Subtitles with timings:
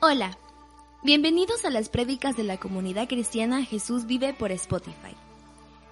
[0.00, 0.38] Hola,
[1.02, 5.16] bienvenidos a las prédicas de la comunidad cristiana Jesús vive por Spotify.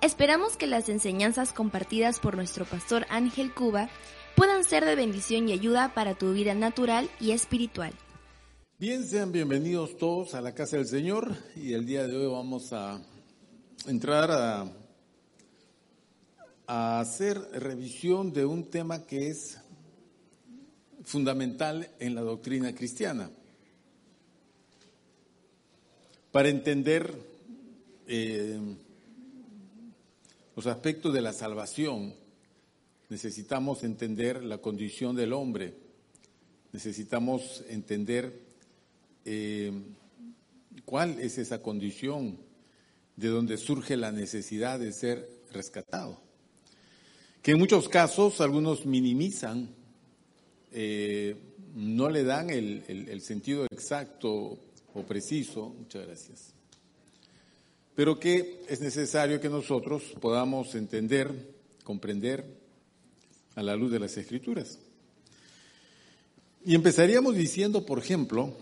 [0.01, 3.91] Esperamos que las enseñanzas compartidas por nuestro pastor Ángel Cuba
[4.37, 7.93] puedan ser de bendición y ayuda para tu vida natural y espiritual.
[8.79, 12.73] Bien, sean bienvenidos todos a la casa del Señor y el día de hoy vamos
[12.73, 13.03] a
[13.89, 14.73] entrar a,
[16.69, 19.59] a hacer revisión de un tema que es
[21.03, 23.31] fundamental en la doctrina cristiana.
[26.37, 27.15] Para entender
[28.07, 28.61] eh,
[30.55, 32.13] los aspectos de la salvación,
[33.09, 35.73] necesitamos entender la condición del hombre,
[36.75, 38.39] necesitamos entender
[39.25, 39.73] eh,
[40.85, 42.37] cuál es esa condición
[43.17, 46.21] de donde surge la necesidad de ser rescatado.
[47.41, 49.71] Que en muchos casos algunos minimizan,
[50.71, 51.35] eh,
[51.75, 54.59] no le dan el, el sentido exacto
[54.97, 56.55] o preciso, muchas gracias,
[57.95, 62.45] pero que es necesario que nosotros podamos entender, comprender
[63.55, 64.79] a la luz de las escrituras.
[66.65, 68.53] Y empezaríamos diciendo, por ejemplo,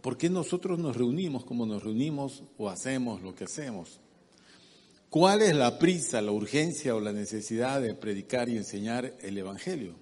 [0.00, 4.00] ¿por qué nosotros nos reunimos como nos reunimos o hacemos lo que hacemos?
[5.08, 9.94] ¿Cuál es la prisa, la urgencia o la necesidad de predicar y enseñar el Evangelio?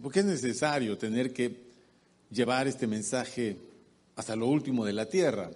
[0.00, 1.71] ¿Por qué es necesario tener que
[2.32, 3.56] llevar este mensaje
[4.16, 5.50] hasta lo último de la tierra?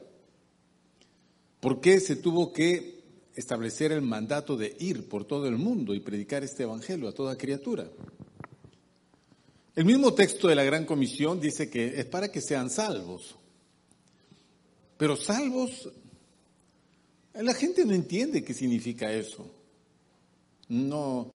[1.61, 3.03] ¿Por qué se tuvo que
[3.35, 7.37] establecer el mandato de ir por todo el mundo y predicar este evangelio a toda
[7.37, 7.89] criatura?
[9.75, 13.37] El mismo texto de la Gran Comisión dice que es para que sean salvos.
[14.97, 15.91] Pero salvos,
[17.35, 19.51] la gente no entiende qué significa eso.
[20.69, 21.31] No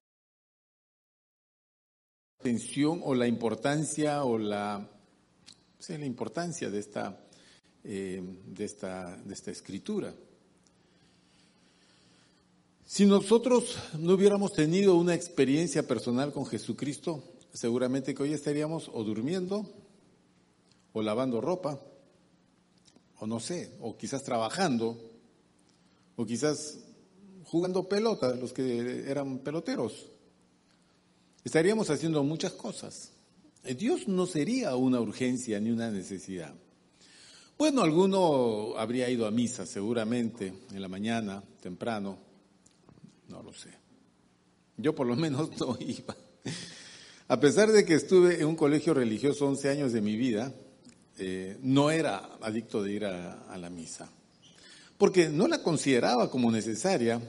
[2.40, 4.91] atención o la importancia o la
[5.82, 7.18] esa es la importancia de esta,
[7.82, 10.14] eh, de, esta, de esta escritura.
[12.86, 19.02] Si nosotros no hubiéramos tenido una experiencia personal con Jesucristo, seguramente que hoy estaríamos o
[19.02, 19.68] durmiendo,
[20.92, 21.80] o lavando ropa,
[23.18, 24.96] o no sé, o quizás trabajando,
[26.14, 26.78] o quizás
[27.42, 30.06] jugando pelota, los que eran peloteros.
[31.42, 33.10] Estaríamos haciendo muchas cosas.
[33.62, 36.54] Dios no sería una urgencia ni una necesidad.
[37.56, 42.18] Bueno, alguno habría ido a misa seguramente en la mañana, temprano,
[43.28, 43.70] no lo sé.
[44.76, 46.16] Yo por lo menos no iba.
[47.28, 50.52] A pesar de que estuve en un colegio religioso 11 años de mi vida,
[51.18, 54.10] eh, no era adicto de ir a, la misa,
[54.98, 57.20] porque no la consideraba como necesaria.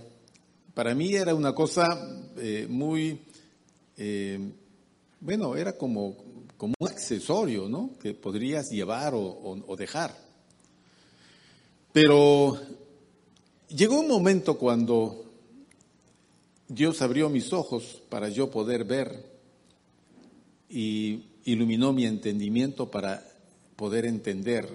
[0.74, 1.96] Para mí era una cosa
[2.38, 3.22] eh, muy
[3.98, 4.40] eh,
[5.24, 6.18] bueno, era como,
[6.60, 7.92] un accesorio, ¿no?
[8.02, 10.16] Que podrías llevar o, dejar.
[11.94, 12.60] Pero
[13.70, 15.24] llegó un momento cuando
[16.68, 19.32] Dios abrió mis ojos para yo poder ver
[20.70, 23.26] y iluminó mi entendimiento para
[23.78, 24.68] poder entender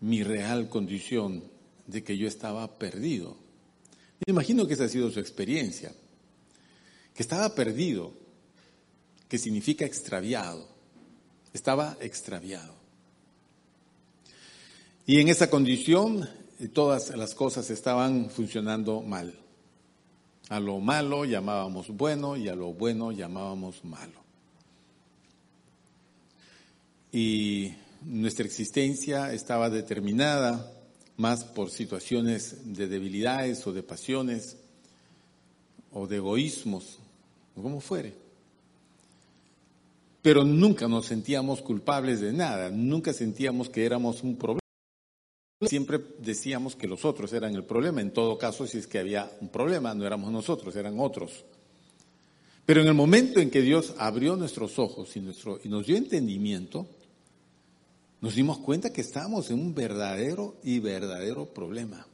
[0.00, 1.42] mi real condición
[1.86, 3.36] de que yo estaba perdido.
[4.26, 5.92] Me imagino que esa ha sido su experiencia,
[7.14, 8.19] que estaba perdido,
[9.30, 10.66] que significa extraviado.
[11.54, 12.74] Estaba extraviado.
[15.06, 19.38] Y en esa condición eh, todas las cosas estaban funcionando mal.
[20.48, 24.20] A lo malo llamábamos bueno y a lo bueno llamábamos malo.
[27.12, 30.72] Y nuestra existencia estaba determinada
[31.16, 34.56] más por situaciones de debilidades o de pasiones
[35.92, 36.98] o de egoísmos,
[37.54, 38.19] como fuere
[40.22, 44.60] pero nunca nos sentíamos culpables de nada, nunca sentíamos que éramos un problema.
[45.66, 49.30] Siempre decíamos que los otros eran el problema, en todo caso si es que había
[49.40, 51.44] un problema, no éramos nosotros, eran otros.
[52.64, 55.96] Pero en el momento en que Dios abrió nuestros ojos y, nuestro, y nos dio
[55.96, 56.86] entendimiento,
[58.20, 62.06] nos dimos cuenta que estábamos en un verdadero y verdadero problema.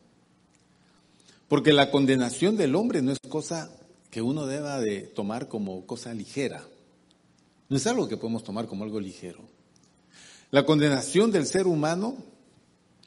[1.48, 3.70] Porque la condenación del hombre no es cosa
[4.10, 6.64] que uno deba de tomar como cosa ligera.
[7.68, 9.40] No es algo que podemos tomar como algo ligero.
[10.50, 12.16] La condenación del ser humano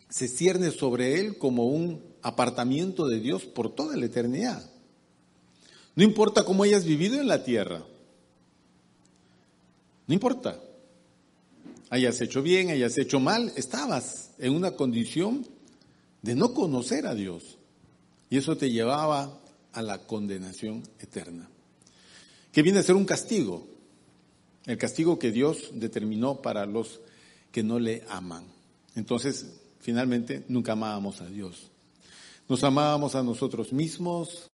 [0.09, 4.69] se cierne sobre él como un apartamiento de Dios por toda la eternidad.
[5.95, 7.83] No importa cómo hayas vivido en la tierra.
[10.07, 10.59] No importa.
[11.89, 15.47] Hayas hecho bien, hayas hecho mal, estabas en una condición
[16.21, 17.57] de no conocer a Dios.
[18.29, 19.39] Y eso te llevaba
[19.73, 21.49] a la condenación eterna,
[22.51, 23.67] que viene a ser un castigo.
[24.65, 26.99] El castigo que Dios determinó para los
[27.51, 28.45] que no le aman.
[28.95, 29.47] Entonces,
[29.79, 31.71] finalmente, nunca amábamos a Dios.
[32.47, 34.49] Nos amábamos a nosotros mismos,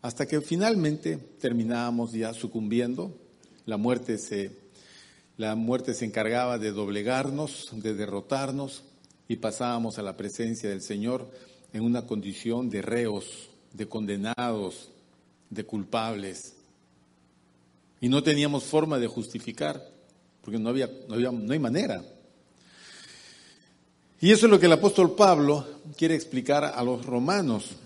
[0.00, 3.18] hasta que finalmente terminábamos ya sucumbiendo.
[3.66, 4.58] La muerte se,
[5.36, 8.84] la muerte se encargaba de doblegarnos, de derrotarnos,
[9.28, 11.30] y pasábamos a la presencia del Señor
[11.72, 14.90] en una condición de reos, de condenados,
[15.52, 16.54] de culpables.
[18.00, 19.86] Y no teníamos forma de justificar,
[20.40, 22.02] porque no había, no había, no hay manera.
[24.20, 25.66] Y eso es lo que el apóstol Pablo
[25.96, 27.76] quiere explicar a los romanos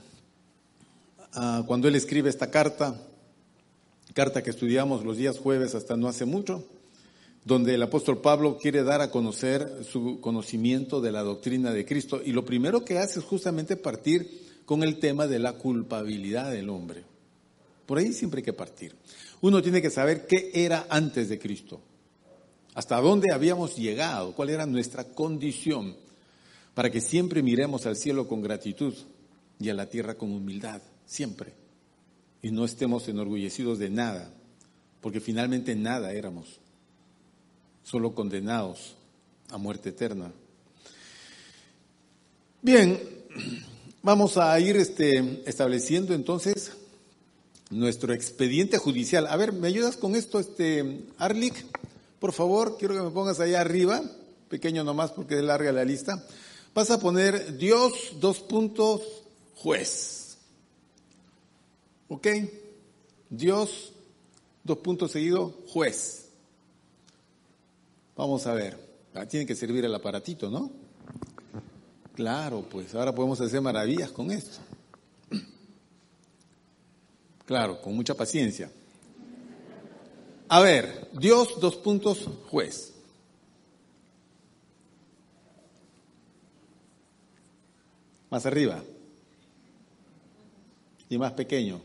[1.35, 2.95] ah, cuando él escribe esta carta,
[4.15, 6.65] carta que estudiamos los días jueves hasta no hace mucho,
[7.45, 12.21] donde el apóstol Pablo quiere dar a conocer su conocimiento de la doctrina de Cristo.
[12.25, 16.71] Y lo primero que hace es justamente partir con el tema de la culpabilidad del
[16.71, 17.05] hombre.
[17.87, 18.95] Por ahí siempre hay que partir.
[19.41, 21.81] Uno tiene que saber qué era antes de Cristo,
[22.75, 25.97] hasta dónde habíamos llegado, cuál era nuestra condición,
[26.75, 28.95] para que siempre miremos al cielo con gratitud
[29.59, 31.53] y a la tierra con humildad, siempre.
[32.43, 34.31] Y no estemos enorgullecidos de nada,
[35.01, 36.61] porque finalmente nada éramos,
[37.83, 38.97] solo condenados
[39.51, 40.33] a muerte eterna.
[42.61, 43.01] Bien,
[44.07, 46.71] Vamos a ir este, estableciendo entonces
[47.71, 49.27] nuestro expediente judicial.
[49.27, 51.55] A ver, ¿me ayudas con esto, este, Arlik?
[52.19, 54.03] Por favor, quiero que me pongas allá arriba,
[54.49, 56.25] pequeño nomás porque es larga la lista.
[56.75, 59.03] Vas a poner Dios, dos puntos,
[59.57, 60.37] juez.
[62.09, 62.27] ¿Ok?
[63.31, 63.93] Dios,
[64.63, 66.27] dos puntos seguido, juez.
[68.17, 68.79] Vamos a ver.
[69.15, 70.71] Ah, tiene que servir el aparatito, ¿no?
[72.15, 74.59] Claro, pues ahora podemos hacer maravillas con esto.
[77.47, 78.71] Claro, con mucha paciencia.
[80.49, 82.93] A ver, Dios, dos puntos, juez.
[88.31, 88.83] Más arriba.
[91.09, 91.81] Y más pequeño.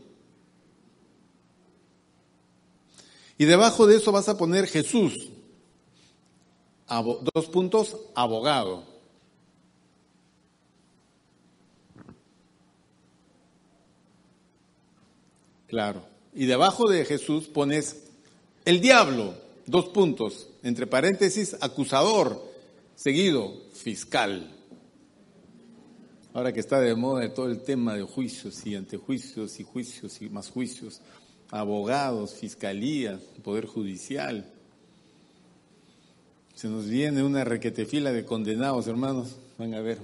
[3.38, 5.30] Y debajo de eso vas a poner Jesús.
[7.34, 8.91] Dos puntos, abogado.
[15.72, 16.04] Claro.
[16.34, 18.02] Y debajo de Jesús pones
[18.66, 19.32] el diablo,
[19.64, 22.44] dos puntos, entre paréntesis, acusador,
[22.94, 24.54] seguido, fiscal.
[26.34, 30.28] Ahora que está de moda todo el tema de juicios y antejuicios y juicios y
[30.28, 31.00] más juicios,
[31.50, 34.44] abogados, fiscalía, poder judicial.
[36.54, 39.36] Se nos viene una requetefila de condenados, hermanos.
[39.56, 39.96] Van a ver.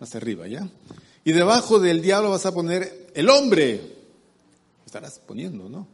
[0.00, 0.68] Más arriba, ¿ya?
[1.24, 3.93] Y debajo del diablo vas a poner el hombre,
[4.84, 5.86] estarás poniendo, ¿no?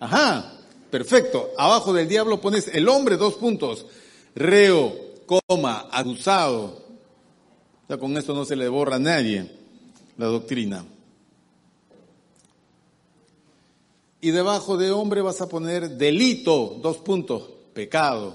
[0.00, 0.58] Ajá,
[0.90, 1.50] perfecto.
[1.56, 3.86] Abajo del diablo pones el hombre, dos puntos.
[4.34, 4.94] Reo,
[5.26, 6.82] coma, acusado.
[7.88, 9.50] Ya con esto no se le borra a nadie
[10.16, 10.84] la doctrina.
[14.20, 18.34] Y debajo de hombre vas a poner delito, dos puntos, pecado.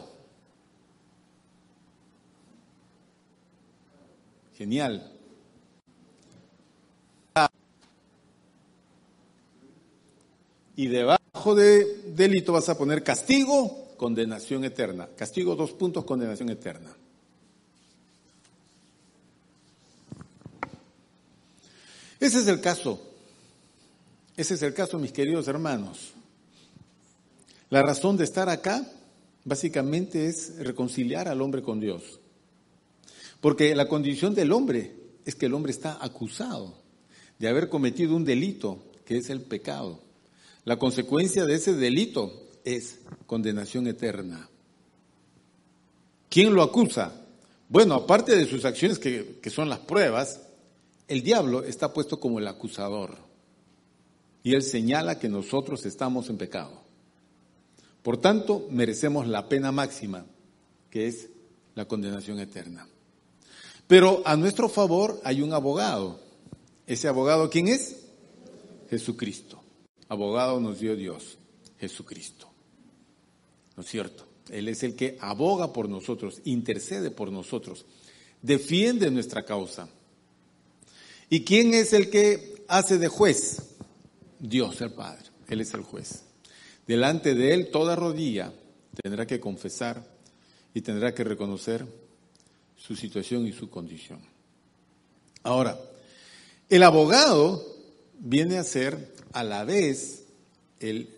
[4.58, 5.13] Genial.
[10.76, 11.86] Y debajo de
[12.16, 15.08] delito vas a poner castigo, condenación eterna.
[15.16, 16.96] Castigo, dos puntos, condenación eterna.
[22.20, 23.00] Ese es el caso.
[24.36, 26.14] Ese es el caso, mis queridos hermanos.
[27.70, 28.88] La razón de estar acá
[29.44, 32.20] básicamente es reconciliar al hombre con Dios.
[33.42, 34.96] Porque la condición del hombre
[35.26, 36.74] es que el hombre está acusado
[37.40, 40.00] de haber cometido un delito, que es el pecado.
[40.66, 44.50] La consecuencia de ese delito es condenación eterna.
[46.30, 47.12] ¿Quién lo acusa?
[47.68, 50.42] Bueno, aparte de sus acciones que, son las pruebas,
[51.08, 53.18] el diablo está puesto como el acusador.
[54.42, 56.82] Y él señala que nosotros estamos en pecado.
[58.02, 60.26] Por tanto, merecemos la pena máxima,
[60.90, 61.30] que es
[61.76, 62.88] la condenación eterna.
[63.88, 66.20] Pero a nuestro favor hay un abogado.
[66.88, 67.98] ¿Ese abogado quién es?
[68.90, 69.63] Jesucristo
[70.14, 71.38] abogado nos dio Dios,
[71.80, 72.50] Jesucristo.
[73.76, 74.26] ¿No es cierto?
[74.50, 77.86] Él es el que aboga por nosotros, intercede por nosotros,
[78.42, 79.90] defiende nuestra causa.
[81.30, 83.58] ¿Y quién es el que hace de juez?
[84.40, 86.24] Dios el Padre, Él es el juez.
[86.86, 88.54] Delante de Él toda rodilla
[89.02, 90.06] tendrá que confesar
[90.74, 91.86] y tendrá que reconocer
[92.76, 94.20] su situación y su condición.
[95.42, 95.80] Ahora,
[96.70, 97.66] el abogado
[98.20, 100.24] viene a ser a la vez
[100.80, 101.10] el,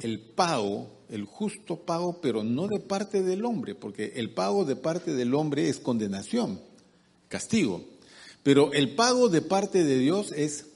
[0.00, 4.76] el pago, el justo pago, pero no de parte del hombre, porque el pago de
[4.76, 6.60] parte del hombre es condenación,
[7.28, 7.84] castigo.
[8.42, 10.66] Pero el pago de parte de Dios es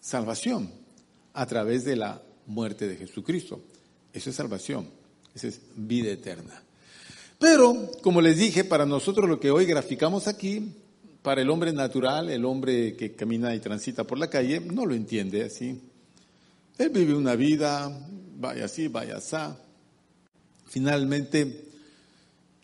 [0.00, 0.70] salvación
[1.32, 3.60] a través de la muerte de Jesucristo.
[4.12, 4.88] Eso es salvación,
[5.34, 6.62] esa es vida eterna.
[7.38, 10.72] Pero, como les dije, para nosotros lo que hoy graficamos aquí,
[11.22, 14.94] para el hombre natural, el hombre que camina y transita por la calle, no lo
[14.94, 15.80] entiende así.
[16.78, 17.90] Él vive una vida,
[18.36, 19.36] vaya así, vaya así.
[20.66, 21.64] Finalmente,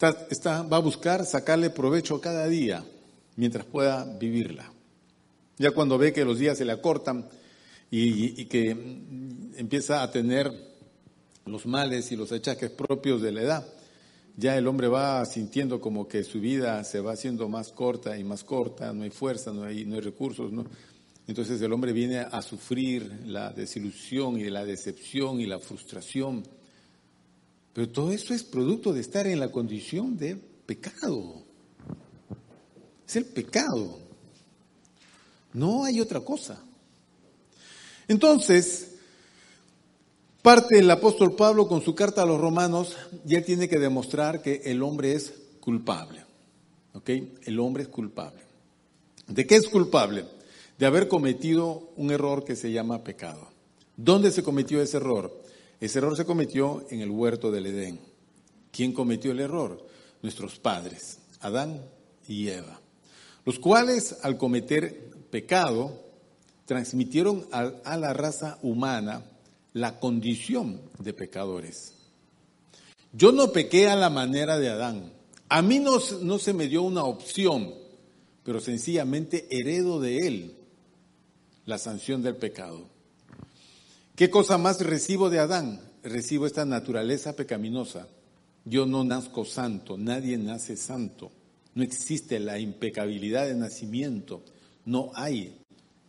[0.03, 2.85] va a buscar sacarle provecho cada día
[3.37, 4.71] mientras pueda vivirla.
[5.59, 7.29] Ya cuando ve que los días se le acortan
[7.91, 8.71] y, y que
[9.57, 10.53] empieza a tener
[11.47, 13.74] los males y los achaques propios de la edad,
[14.37, 18.25] ya el hombre va sintiendo como que su vida se va haciendo más corta y
[18.25, 20.53] más corta, no hay fuerza, no hay, no hay recursos.
[21.27, 26.43] Entonces el hombre viene a sufrir la desilusión y la decepción y la frustración.
[27.73, 31.43] Pero todo eso es producto de estar en la condición de pecado.
[33.07, 34.01] Es el pecado.
[35.53, 36.61] No hay otra cosa.
[38.09, 38.94] Entonces,
[40.45, 44.61] Parte el apóstol Pablo con su carta a los romanos, ya tiene que demostrar que
[44.67, 46.23] el hombre es culpable.
[46.93, 47.09] ¿Ok?
[47.45, 48.43] El hombre es culpable.
[49.27, 50.27] ¿De qué es culpable?
[50.79, 53.49] De haber cometido un error que se llama pecado.
[53.97, 55.35] ¿Dónde se cometió ese error?
[55.81, 57.99] Ese error se cometió en el huerto del Edén.
[58.71, 59.87] ¿Quién cometió el error?
[60.21, 61.81] Nuestros padres, Adán
[62.29, 62.83] y Eva.
[63.47, 66.03] Los cuales al cometer pecado
[66.67, 69.25] transmitieron a la raza humana
[69.75, 71.93] la condición de pecadores.
[73.13, 75.13] Yo no pequé a la manera de Adán.
[75.49, 77.75] A mí no, no se me dio una opción,
[78.43, 80.57] pero sencillamente heredo de él
[81.67, 82.87] la sanción del pecado.
[84.17, 85.81] ¿Qué cosa más recibo de Adán?
[86.03, 88.07] Recibo esta naturaleza pecaminosa.
[88.65, 91.33] Yo no nazco santo, nadie nace santo.
[91.75, 94.43] No existe la impecabilidad de nacimiento.
[94.85, 95.59] No hay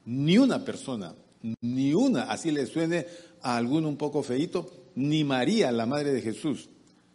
[0.06, 1.16] ni una persona,
[1.62, 3.08] ni una, así le suene
[3.42, 6.70] a alguno un poco feito, ni María, la madre de Jesús,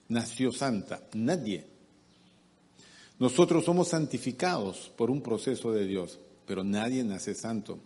[0.08, 1.66] nació santa, nadie.
[3.18, 7.78] Nosotros somos santificados por un proceso de Dios, pero nadie nace santo.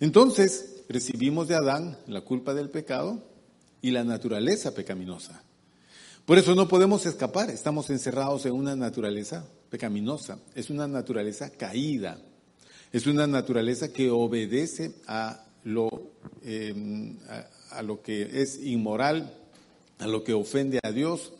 [0.00, 3.22] Entonces, recibimos de Adán la culpa del pecado
[3.82, 5.42] y la naturaleza pecaminosa.
[6.24, 12.18] Por eso no podemos escapar, estamos encerrados en una naturaleza pecaminosa, es una naturaleza caída,
[12.92, 15.90] es una naturaleza que obedece a lo,
[16.44, 17.16] em,
[17.70, 19.34] a lo que es inmoral,
[19.98, 21.32] a lo que ofende a Dios,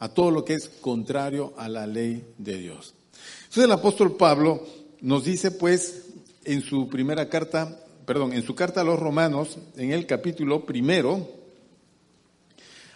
[0.00, 2.94] a todo lo que es contrario a la ley de Dios.
[3.42, 4.66] Entonces el apóstol Pablo
[5.00, 6.06] nos dice pues
[6.44, 11.28] en su primera carta, perdón, en su carta a los romanos, en el capítulo primero,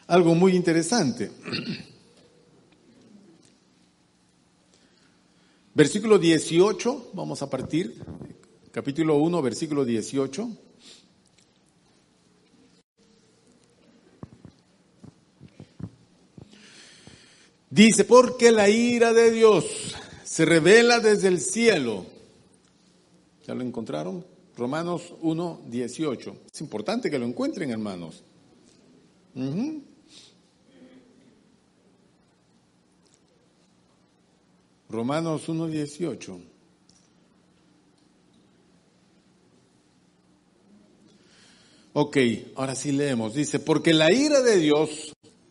[0.08, 1.30] algo muy interesante.
[5.74, 8.02] Versículo 18, vamos a partir,
[8.72, 10.71] capítulo 1, versículo 18.
[17.72, 19.64] Dice, porque la ira de Dios
[20.24, 22.04] se revela desde el cielo.
[23.46, 24.26] ¿Ya lo encontraron?
[24.58, 26.36] Romanos 1, 18.
[26.52, 28.24] Es importante que lo encuentren, hermanos.
[34.90, 36.40] Romanos 1, 18.
[41.94, 42.18] Ok,
[42.54, 43.32] ahora sí leemos.
[43.32, 45.14] Dice, porque la ira de Dios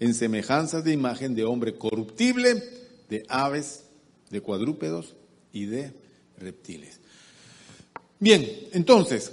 [0.00, 2.62] en semejanzas de imagen de hombre corruptible,
[3.08, 3.84] de aves,
[4.30, 5.16] de cuadrúpedos
[5.52, 5.92] y de
[6.38, 7.00] reptiles.
[8.20, 9.32] Bien, entonces,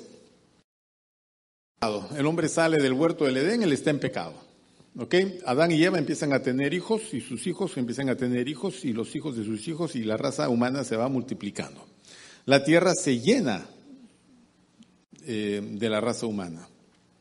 [2.15, 4.34] el hombre sale del huerto del Edén, él está en pecado.
[4.98, 5.13] ¿Ok?
[5.45, 8.93] Adán y Eva empiezan a tener hijos y sus hijos empiezan a tener hijos y
[8.93, 11.86] los hijos de sus hijos y la raza humana se va multiplicando.
[12.45, 13.65] La tierra se llena
[15.25, 16.69] eh, de la raza humana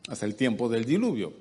[0.07, 1.33] hasta el tiempo del diluvio.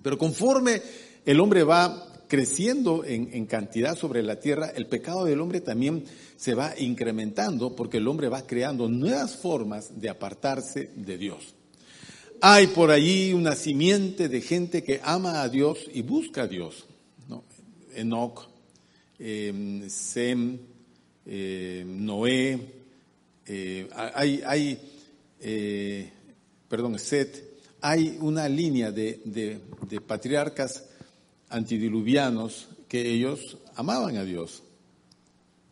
[0.00, 0.80] Pero conforme
[1.28, 6.04] el hombre va creciendo en, cantidad sobre la tierra, el pecado del hombre también
[6.38, 11.54] se va incrementando porque el hombre va creando nuevas formas de apartarse de Dios.
[12.40, 16.86] Hay por allí una simiente de gente que ama a Dios y busca a Dios.
[17.28, 17.44] ¿no?
[17.94, 18.48] Enoch,
[19.18, 20.58] eh, Sem,
[21.26, 22.58] eh, Noé,
[23.44, 24.78] eh, hay,
[25.40, 26.10] eh,
[26.70, 29.60] perdón, Set, hay una línea de
[30.06, 30.87] patriarcas
[31.50, 34.62] antidiluvianos que ellos amaban a Dios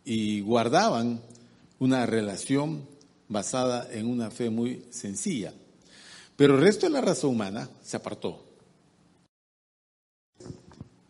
[0.05, 1.21] y guardaban
[1.79, 2.87] una relación
[3.27, 5.53] basada en una fe muy sencilla.
[6.35, 8.43] Pero el resto de la raza humana se apartó.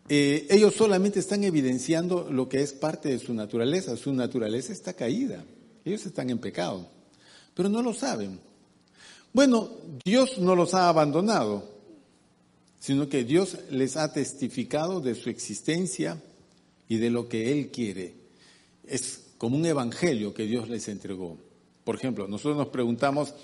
[0.08, 3.96] Eh, ellos solamente están evidenciando lo que es parte de su naturaleza.
[3.96, 5.44] Su naturaleza está caída.
[5.84, 6.88] Ellos están en pecado.
[7.54, 8.40] Pero no lo saben.
[9.32, 9.68] Bueno,
[10.04, 11.77] Dios no los ha abandonado,
[12.78, 16.22] sino que Dios les ha testificado de su existencia
[16.88, 18.14] y de lo que Él quiere.
[18.86, 21.38] Es como un evangelio que Dios les entregó.
[21.84, 23.34] Por ejemplo, nosotros nos preguntamos,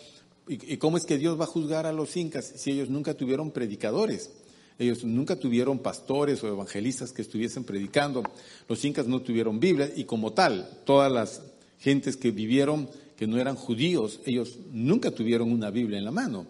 [0.46, 3.50] ¿Y, cómo es que Dios va a juzgar a los incas si ellos nunca tuvieron
[3.50, 4.30] predicadores?
[4.78, 8.22] Ellos nunca tuvieron pastores o evangelistas que estuviesen predicando.
[8.68, 11.42] Los incas no tuvieron Biblia y como tal, todas las
[11.78, 16.46] gentes que vivieron que no eran judíos, ellos nunca tuvieron una Biblia en la mano.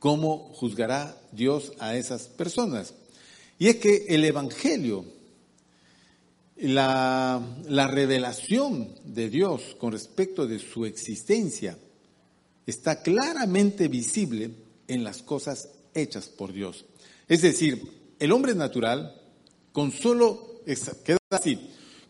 [0.00, 2.94] ¿Cómo juzgará Dios a esas personas?
[3.58, 5.04] Y es que el Evangelio,
[6.56, 11.76] la, la revelación de Dios con respecto de su existencia,
[12.66, 14.50] está claramente visible
[14.88, 16.86] en las cosas hechas por Dios.
[17.28, 19.20] Es decir, el hombre natural,
[19.72, 20.62] con solo,
[21.04, 21.58] queda así,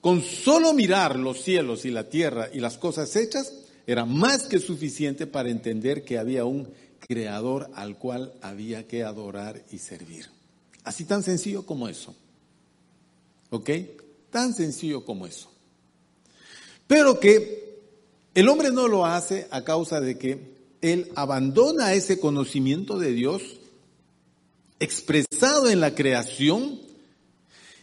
[0.01, 3.53] con solo mirar los cielos y la tierra y las cosas hechas,
[3.85, 6.69] era más que suficiente para entender que había un
[7.11, 10.31] creador al cual había que adorar y servir.
[10.85, 12.15] Así tan sencillo como eso.
[13.51, 13.69] ¿Ok?
[14.31, 15.51] Tan sencillo como eso.
[16.87, 17.81] Pero que
[18.33, 23.43] el hombre no lo hace a causa de que él abandona ese conocimiento de Dios
[24.79, 26.81] expresado en la creación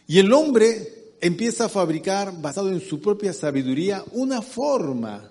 [0.06, 5.30] y el hombre empieza a fabricar, basado en su propia sabiduría, una forma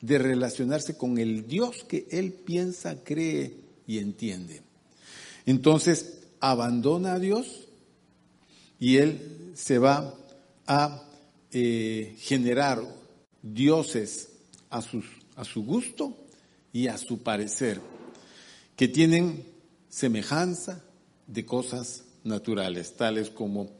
[0.00, 3.56] de relacionarse con el Dios que él piensa, cree
[3.86, 4.62] y entiende.
[5.46, 7.68] Entonces, abandona a Dios
[8.78, 10.14] y él se va
[10.66, 11.02] a
[11.52, 12.82] eh, generar
[13.42, 14.28] dioses
[14.70, 15.04] a, sus,
[15.36, 16.16] a su gusto
[16.72, 17.80] y a su parecer,
[18.74, 19.44] que tienen
[19.88, 20.84] semejanza
[21.26, 23.70] de cosas naturales, tales como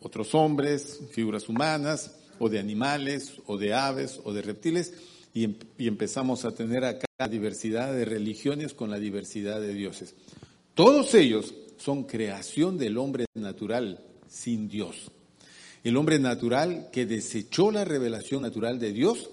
[0.00, 4.94] otros hombres, figuras humanas, o de animales, o de aves, o de reptiles,
[5.32, 9.74] y, em, y, empezamos a tener acá la diversidad de religiones con la diversidad de
[9.74, 10.14] dioses.
[10.74, 15.10] Todos ellos son creación del hombre natural sin Dios.
[15.82, 19.30] El hombre natural que desechó la revelación natural de Dios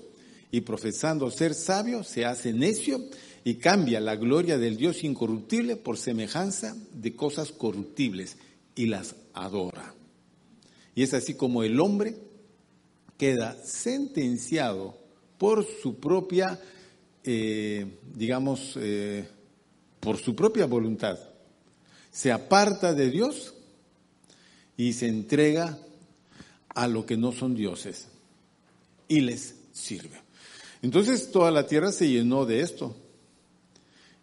[0.51, 3.01] y profesando ser sabio se hace necio
[3.43, 8.38] y cambia la gloria del Dios incorruptible por semejanza de cosas corruptibles
[8.75, 9.93] y las adora.
[10.95, 12.17] Y es así como el hombre
[13.17, 14.97] queda sentenciado
[15.38, 16.60] por su propia,
[17.23, 19.28] eh, digamos, eh,
[20.00, 21.19] por su propia voluntad.
[22.12, 23.54] Se aparta de Dios
[24.76, 25.78] y se entrega
[26.69, 28.08] a lo que no son dioses
[29.08, 30.21] y les sirve.
[30.82, 32.95] Entonces toda la tierra se llenó de esto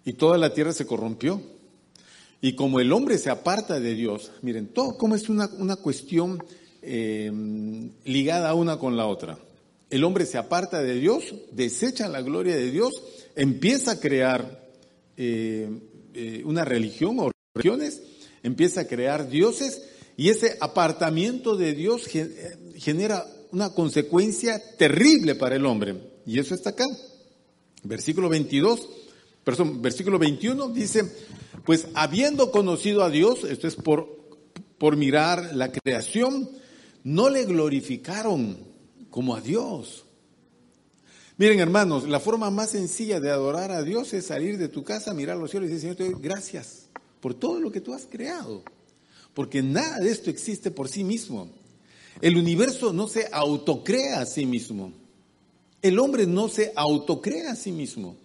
[0.05, 1.41] y toda la tierra se corrompió.
[2.41, 6.45] Y como el hombre se aparta de Dios, miren, todo como es una, una cuestión
[6.83, 7.33] eh,
[8.05, 9.39] ligada una con la otra.
[9.95, 13.01] El hombre se aparta de Dios, desecha la gloria de Dios,
[13.37, 14.69] empieza a crear
[15.17, 15.71] eh,
[16.15, 18.03] eh, una religión o religiones,
[18.43, 19.83] empieza a crear dioses
[20.17, 22.09] y ese apartamiento de Dios
[22.75, 25.95] genera una consecuencia terrible para el hombre.
[26.27, 26.87] Y eso está acá.
[27.85, 28.89] Versículo 22,
[29.45, 31.05] perdón, versículo 21 dice,
[31.65, 34.09] pues habiendo conocido a Dios, esto es por,
[34.77, 36.51] por mirar la creación,
[37.05, 38.74] no le glorificaron
[39.15, 40.05] como a Dios.
[41.37, 45.15] Miren hermanos, la forma más sencilla de adorar a Dios es salir de tu casa,
[45.15, 46.89] mirar los cielos y decir, Señor, gracias
[47.21, 48.65] por todo lo que tú has creado.
[49.33, 51.49] Porque nada de esto existe por sí mismo.
[52.21, 54.93] El universo no se autocrea a sí mismo.
[55.81, 58.17] El hombre no se autocrea a sí mismo.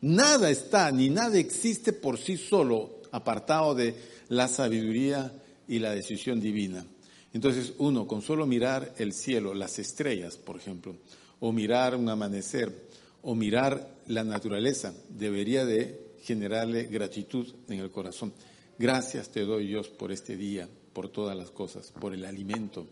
[0.00, 3.94] Nada está ni nada existe por sí solo apartado de
[4.28, 5.32] la sabiduría
[5.68, 6.84] y la decisión divina.
[7.32, 10.96] Entonces uno, con solo mirar el cielo, las estrellas, por ejemplo,
[11.40, 12.88] o mirar un amanecer,
[13.22, 18.32] o mirar la naturaleza, debería de generarle gratitud en el corazón.
[18.78, 22.86] Gracias te doy Dios por este día, por todas las cosas, por el alimento,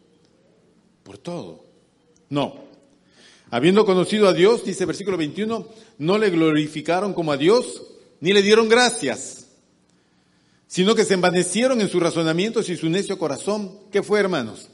[1.03, 1.65] por todo.
[2.29, 2.55] No.
[3.51, 5.67] Habiendo conocido a Dios, dice versículo 21,
[5.99, 7.83] no le glorificaron como a Dios,
[8.21, 9.49] ni le dieron gracias,
[10.71, 13.73] sino que se envanecieron en sus razonamientos y su necio corazón.
[13.91, 14.69] ¿Qué fue, hermanos?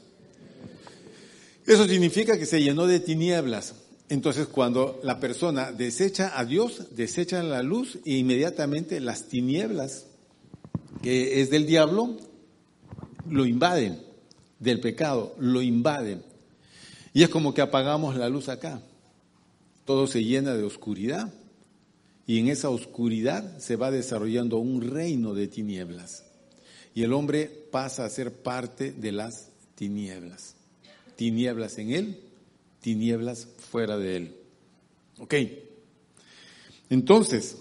[1.65, 3.73] Eso significa que se llenó de tinieblas.
[4.07, 10.05] Entonces, cuando la persona desecha a Dios, desecha la luz e inmediatamente las tinieblas,
[11.01, 12.15] que es del diablo,
[13.27, 13.99] lo invaden,
[14.59, 16.21] del pecado, lo invaden.
[17.11, 18.83] Y es como que apagamos la luz acá.
[19.83, 21.33] Todo se llena de oscuridad
[22.27, 26.25] y en esa oscuridad se va desarrollando un reino de tinieblas.
[26.93, 30.55] Y el hombre pasa a ser parte de las tinieblas.
[31.15, 32.19] Tinieblas en él,
[32.81, 34.35] tinieblas fuera de él.
[35.19, 35.35] ¿Ok?
[36.89, 37.59] Entonces,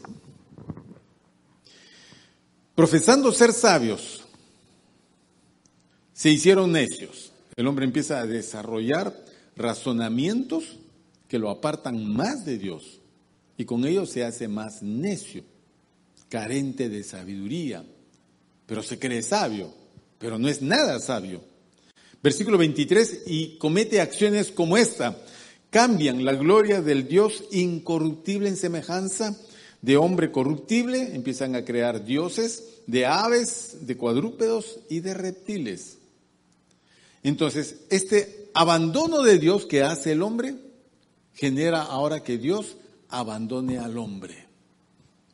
[2.75, 4.25] profesando ser sabios,
[6.13, 7.31] se hicieron necios.
[7.55, 9.17] El hombre empieza a desarrollar
[9.55, 10.81] razonamientos
[11.29, 13.01] que lo apartan más de Dios
[13.57, 15.43] y con ello se hace más necio,
[16.29, 17.85] carente de sabiduría,
[18.67, 19.73] pero se cree sabio,
[20.19, 21.43] pero no es nada sabio.
[22.23, 25.17] Versículo 23, y comete acciones como esta,
[25.71, 29.37] cambian la gloria del Dios incorruptible en semejanza
[29.83, 35.99] de hombre corruptible, empiezan a crear dioses de aves, de cuadrúpedos y de reptiles.
[37.23, 40.57] Entonces, este abandono de Dios que hace el hombre
[41.35, 42.77] genera ahora que Dios
[43.19, 44.47] abandone al hombre.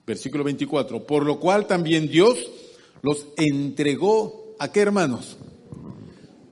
[0.06, 2.38] Versículo 24, por lo cual también Dios
[3.02, 5.36] los entregó a qué hermanos?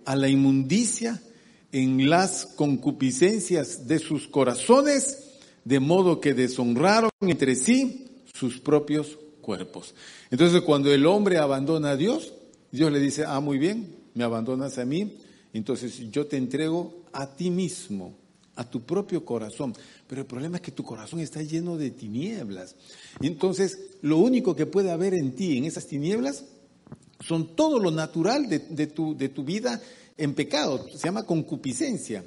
[0.04, 1.20] A la inmundicia
[1.72, 9.94] en las concupiscencias de sus corazones, de modo que deshonraron entre sí sus propios cuerpos.
[10.30, 12.32] Entonces cuando el hombre abandona a Dios,
[12.72, 15.18] Dios le dice, ah, muy bien, me abandonas a mí,
[15.52, 18.14] entonces yo te entrego a ti mismo,
[18.56, 19.74] a tu propio corazón.
[20.06, 22.76] Pero el problema es que tu corazón está lleno de tinieblas.
[23.20, 26.44] Entonces, lo único que puede haber en ti, en esas tinieblas,
[27.26, 29.80] son todo lo natural de, tu, vida
[30.16, 30.86] en pecado.
[30.90, 32.24] Se llama concupiscencia.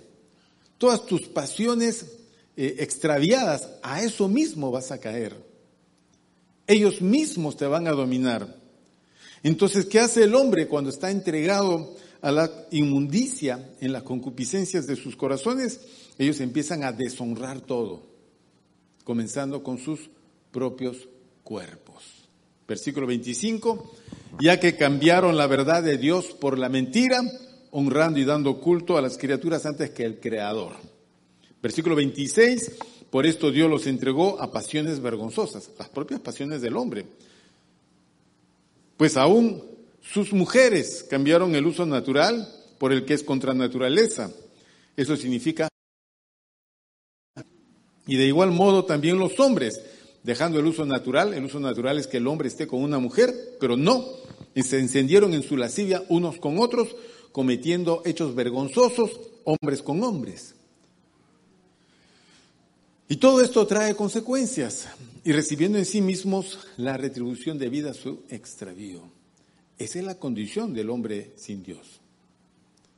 [0.77, 2.05] Todas tus pasiones
[2.55, 5.35] eh, extraviadas, a eso mismo vas a caer.
[6.67, 8.63] Ellos mismos te van a dominar.
[9.41, 14.95] Entonces, ¿qué hace el hombre cuando está entregado a la inmundicia en las concupiscencias de
[14.95, 15.81] sus corazones?
[16.17, 18.03] Ellos empiezan a deshonrar todo,
[19.03, 20.09] comenzando con sus
[20.51, 21.07] propios
[21.43, 22.03] cuerpos.
[22.67, 23.91] Versículo 25,
[24.39, 27.21] ya que cambiaron la verdad de Dios por la mentira,
[27.71, 30.73] honrando y dando culto a las criaturas antes que el Creador.
[31.61, 32.71] Versículo 26,
[33.09, 37.05] por esto Dios los entregó a pasiones vergonzosas, las propias pasiones del hombre.
[38.97, 39.63] Pues aún
[40.01, 42.47] sus mujeres cambiaron el uso natural
[42.77, 44.31] por el que es contra naturaleza.
[44.95, 45.67] Eso significa
[48.07, 49.81] y de igual modo también los hombres,
[50.23, 53.33] dejando el uso natural, el uso natural es que el hombre esté con una mujer,
[53.59, 54.05] pero no,
[54.55, 56.95] y se encendieron en su lascivia unos con otros,
[57.31, 60.55] cometiendo hechos vergonzosos, hombres con hombres.
[63.09, 64.87] Y todo esto trae consecuencias
[65.23, 69.03] y recibiendo en sí mismos la retribución debida a su extravío.
[69.77, 71.99] Esa es la condición del hombre sin Dios.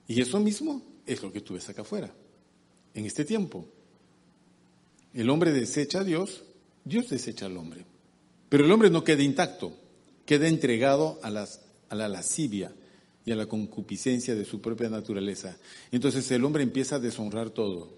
[0.08, 2.13] Y eso mismo es lo que tú acá afuera,
[2.94, 3.65] en este tiempo.
[5.15, 6.43] El hombre desecha a Dios,
[6.84, 7.86] Dios desecha al hombre.
[8.49, 9.71] Pero el hombre no queda intacto,
[10.25, 12.73] queda entregado a, la lascivia
[13.25, 15.58] y a la concupiscencia de su propia naturaleza.
[15.93, 17.97] Entonces el hombre empieza a deshonrar todo.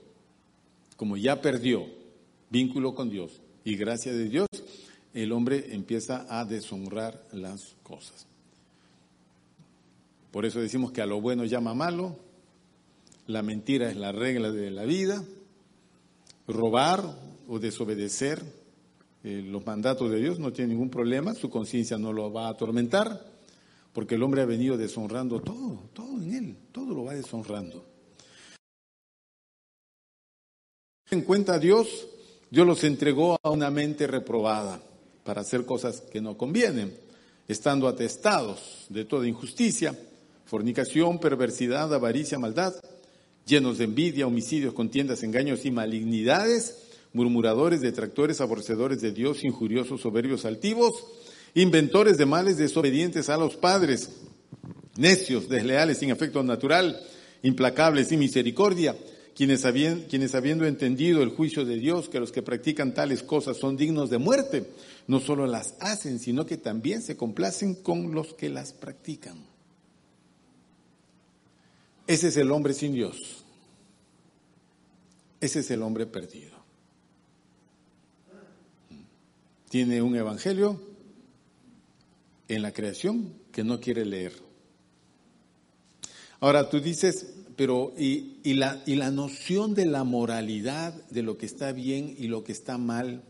[0.96, 1.88] Como ya perdió
[2.52, 4.48] vínculo con Dios y gracia de Dios,
[5.16, 8.28] el hombre empieza a deshonrar las cosas.
[10.30, 12.20] Por eso decimos que a lo bueno llama malo,
[13.26, 15.24] la mentira es la regla de la vida,
[16.48, 17.04] robar
[17.48, 18.42] o desobedecer
[19.24, 22.52] eh, los mandatos de Dios, no tiene ningún problema, su conciencia no lo va a
[22.52, 23.26] atormentar,
[23.94, 27.86] porque el hombre ha venido deshonrando todo, todo en él, todo lo va deshonrando.
[31.10, 32.08] En cuenta a Dios,
[32.50, 34.82] Dios los entregó a una mente reprobada
[35.24, 36.98] para hacer cosas que no convienen,
[37.48, 39.98] estando atestados de toda injusticia,
[40.46, 42.74] fornicación, perversidad, avaricia, maldad
[43.48, 46.84] llenos de envidia, homicidios, contiendas, engaños y malignidades,
[47.14, 50.94] murmuradores, detractores, aborrecedores de Dios, injuriosos, soberbios, altivos,
[51.56, 54.10] inventores de males, desobedientes a los padres,
[54.98, 57.02] necios, desleales, sin afecto natural,
[57.42, 58.96] implacables, sin misericordia,
[59.34, 59.66] quienes,
[60.10, 64.10] quienes habiendo entendido el juicio de Dios, que los que practican tales cosas son dignos
[64.10, 64.66] de muerte,
[65.08, 69.38] no solo las hacen, sino que también se complacen con los que las practican.
[72.08, 73.37] Ese es el hombre sin Dios.
[75.40, 76.58] Ese es el hombre perdido.
[79.70, 80.82] Tiene un evangelio
[82.48, 84.34] en la creación que no quiere leer.
[86.40, 91.48] Ahora tú dices, pero y, la, y la noción de la moralidad, de lo que
[91.48, 93.24] está bien y lo que está mal.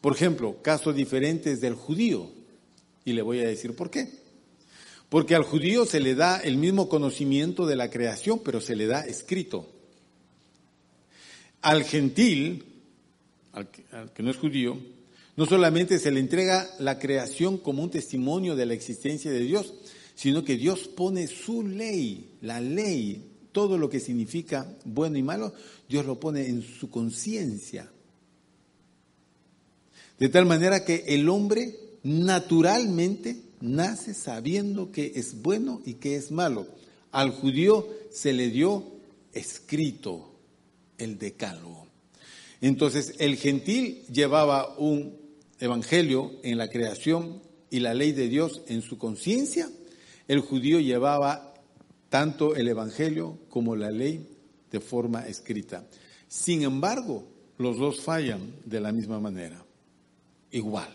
[0.00, 2.30] Por ejemplo, casos diferentes del judío.
[3.04, 4.08] Y le voy a decir por qué.
[5.08, 8.86] Porque al judío se le da el mismo conocimiento de la creación, pero se le
[8.86, 9.66] da escrito.
[11.62, 12.64] Al gentil,
[13.52, 14.78] al que, no es judío,
[15.36, 19.72] no solamente se le entrega la creación como un testimonio de la existencia de Dios,
[20.16, 23.22] sino que Dios pone su ley, la ley,
[23.52, 25.54] todo lo que significa bueno y malo,
[25.88, 27.90] Dios lo pone en su conciencia.
[30.18, 36.30] De tal manera que el hombre naturalmente nace sabiendo que es bueno y que es
[36.30, 36.66] malo.
[37.12, 38.84] Al judío se le dio
[39.32, 40.31] escrito
[40.98, 41.86] el decálogo.
[42.60, 45.18] Entonces el gentil llevaba un
[45.58, 49.68] evangelio en la creación y la ley de Dios en su conciencia.
[50.28, 51.54] El judío llevaba
[52.08, 54.28] tanto el evangelio como la ley
[54.70, 55.86] de forma escrita.
[56.28, 57.26] Sin embargo,
[57.58, 59.64] los dos fallan de la misma manera,
[60.50, 60.94] igual.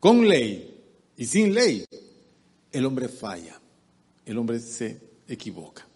[0.00, 0.80] Con ley
[1.16, 1.84] y sin ley,
[2.72, 3.60] el hombre falla,
[4.24, 5.86] el hombre se equivoca.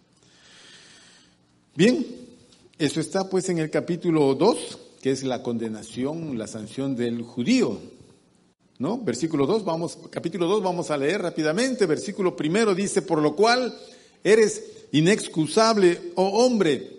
[1.75, 2.26] Bien,
[2.79, 7.79] eso está pues en el capítulo 2, que es la condenación, la sanción del judío.
[8.79, 8.99] ¿No?
[8.99, 11.87] Versículo 2, vamos, capítulo 2, vamos a leer rápidamente.
[11.87, 13.75] Versículo primero dice, por lo cual
[14.23, 14.63] eres
[14.93, 16.97] inexcusable, oh hombre,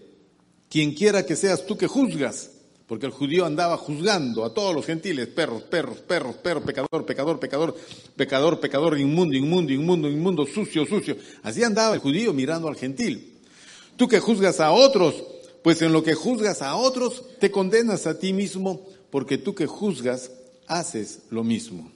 [0.69, 2.49] quien quiera que seas tú que juzgas,
[2.87, 7.39] porque el judío andaba juzgando a todos los gentiles, perros, perros, perros, perros, pecador, pecador,
[7.39, 7.75] pecador,
[8.15, 11.15] pecador, pecador, inmundo, inmundo, inmundo, inmundo, sucio, sucio.
[11.43, 13.35] Así andaba el judío mirando al gentil.
[13.95, 15.23] Tú que juzgas a otros,
[15.63, 19.67] pues en lo que juzgas a otros, te condenas a ti mismo, porque tú que
[19.67, 20.31] juzgas,
[20.67, 21.91] haces lo mismo.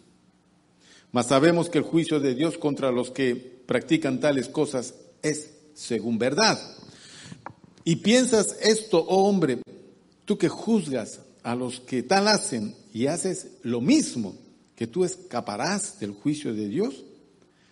[1.12, 6.18] Mas sabemos que el juicio de Dios contra los que practican tales cosas es según
[6.18, 6.60] verdad.
[7.84, 9.62] Y piensas esto, oh hombre,
[10.26, 14.36] tú que juzgas a los que tal hacen y haces lo mismo,
[14.76, 17.04] que tú escaparás del juicio de Dios.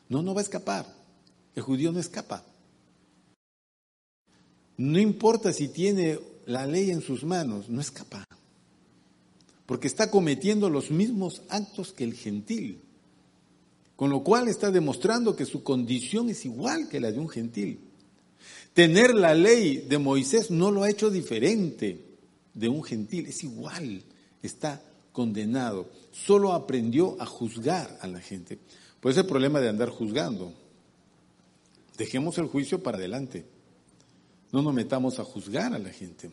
[0.09, 0.85] No, no va a escapar.
[1.55, 2.43] El judío no escapa.
[4.79, 8.23] No importa si tiene la ley en sus manos, no es capaz.
[9.65, 12.79] Porque está cometiendo los mismos actos que el gentil.
[13.97, 17.81] Con lo cual está demostrando que su condición es igual que la de un gentil.
[18.73, 22.01] Tener la ley de Moisés no lo ha hecho diferente
[22.53, 24.01] de un gentil, es igual,
[24.41, 25.89] está condenado.
[26.13, 28.57] Solo aprendió a juzgar a la gente.
[29.01, 30.53] Pues el problema de andar juzgando.
[31.97, 33.58] Dejemos el juicio para adelante.
[34.51, 36.31] No nos metamos a juzgar a la gente.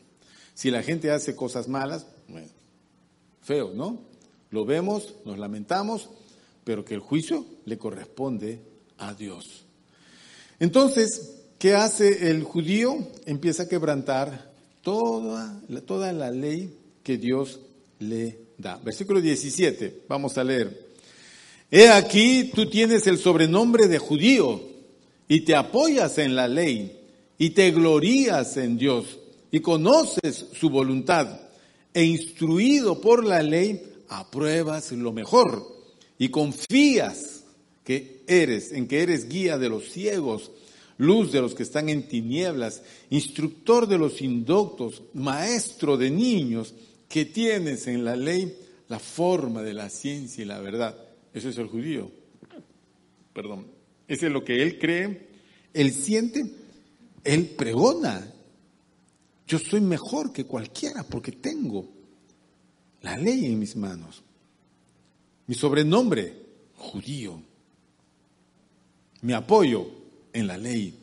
[0.54, 2.48] Si la gente hace cosas malas, bueno,
[3.42, 4.00] feo, ¿no?
[4.50, 6.08] Lo vemos, nos lamentamos,
[6.64, 8.60] pero que el juicio le corresponde
[8.98, 9.64] a Dios.
[10.58, 12.96] Entonces, ¿qué hace el judío?
[13.26, 14.50] Empieza a quebrantar
[14.82, 17.60] toda, toda la ley que Dios
[17.98, 18.76] le da.
[18.78, 20.86] Versículo 17, vamos a leer.
[21.70, 24.62] He aquí, tú tienes el sobrenombre de judío
[25.28, 26.95] y te apoyas en la ley
[27.38, 29.18] y te glorías en Dios
[29.50, 31.40] y conoces su voluntad
[31.92, 35.66] e instruido por la ley, apruebas lo mejor
[36.18, 37.44] y confías
[37.84, 40.50] que eres, en que eres guía de los ciegos,
[40.98, 46.74] luz de los que están en tinieblas, instructor de los indoctos, maestro de niños,
[47.08, 48.56] que tienes en la ley
[48.88, 50.96] la forma de la ciencia y la verdad.
[51.32, 52.10] Eso es el judío.
[53.32, 53.66] Perdón.
[54.08, 55.28] Ese es lo que él cree,
[55.74, 56.44] él siente
[57.26, 58.32] él pregona.
[59.46, 61.88] Yo soy mejor que cualquiera porque tengo
[63.02, 64.22] la ley en mis manos.
[65.46, 66.34] Mi sobrenombre,
[66.76, 67.40] judío.
[69.22, 69.86] Mi apoyo
[70.32, 70.98] en la ley.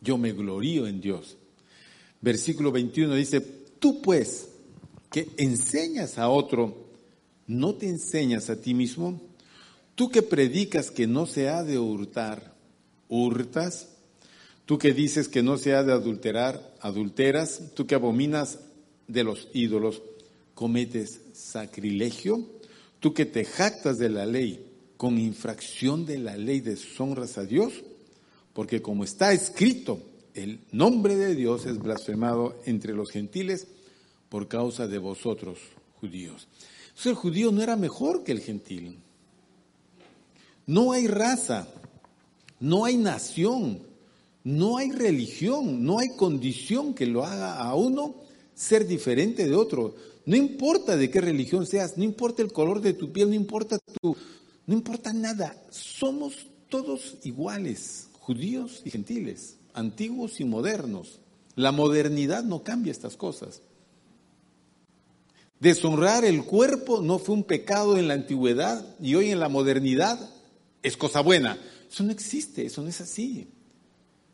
[0.00, 1.36] Yo me glorío en Dios.
[2.20, 4.48] Versículo 21 dice, tú pues
[5.10, 6.88] que enseñas a otro,
[7.46, 9.20] ¿no te enseñas a ti mismo?
[9.94, 12.54] Tú que predicas que no se ha de hurtar,
[13.08, 13.88] ¿hurtas?
[14.68, 17.72] Tú que dices que no se ha de adulterar, adulteras.
[17.72, 18.58] Tú que abominas
[19.06, 20.02] de los ídolos,
[20.54, 22.46] cometes sacrilegio.
[23.00, 27.82] tú que te jactas de la ley, con infracción de la ley deshonras a Dios,
[28.52, 30.02] porque como está escrito,
[30.34, 33.68] el nombre de Dios es blasfemado entre los gentiles
[34.28, 35.60] por causa de vosotros,
[35.98, 36.46] judíos.
[36.88, 38.98] Entonces el judío no era mejor que el gentil.
[40.66, 41.68] No hay raza,
[42.60, 43.87] no hay nación,
[44.44, 48.14] no hay religión, no hay condición que lo haga a uno
[48.54, 49.94] ser diferente de otro.
[50.26, 53.78] No importa de qué religión seas, no importa el color de tu piel, no importa
[53.78, 54.16] tu,
[54.66, 55.56] no importa nada.
[55.70, 61.20] Somos todos iguales, judíos y gentiles, antiguos y modernos.
[61.54, 63.62] La modernidad no cambia estas cosas.
[65.60, 70.18] Deshonrar el cuerpo no fue un pecado en la antigüedad y hoy en la modernidad
[70.82, 71.58] es cosa buena.
[71.90, 73.48] Eso no existe, eso no es así.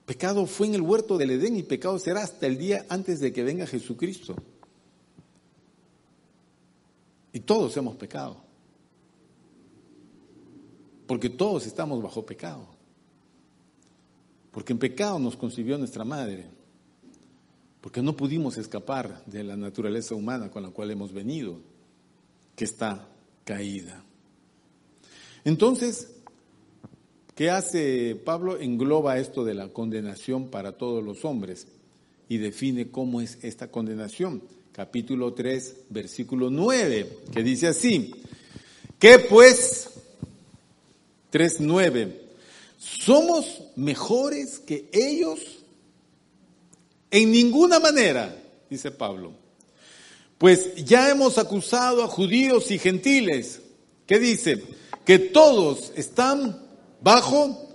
[0.06, 3.32] Pecado fue en el huerto del Edén y pecado será hasta el día antes de
[3.32, 4.36] que venga Jesucristo.
[7.32, 8.36] Y todos hemos pecado.
[11.06, 12.66] Porque todos estamos bajo pecado.
[14.50, 16.46] Porque en pecado nos concibió nuestra madre.
[17.80, 21.58] Porque no pudimos escapar de la naturaleza humana con la cual hemos venido,
[22.54, 23.08] que está
[23.44, 24.02] caída.
[25.44, 26.13] Entonces,
[27.34, 28.60] ¿Qué hace Pablo?
[28.60, 31.66] Engloba esto de la condenación para todos los hombres
[32.28, 34.42] y define cómo es esta condenación.
[34.72, 38.14] Capítulo 3, versículo 9, que dice así,
[39.00, 39.90] ¿qué pues?
[41.32, 42.14] 3.9,
[42.78, 45.40] ¿somos mejores que ellos?
[47.10, 48.36] En ninguna manera,
[48.70, 49.32] dice Pablo.
[50.38, 53.60] Pues ya hemos acusado a judíos y gentiles.
[54.06, 54.62] ¿Qué dice?
[55.04, 56.63] Que todos están
[57.04, 57.68] bajo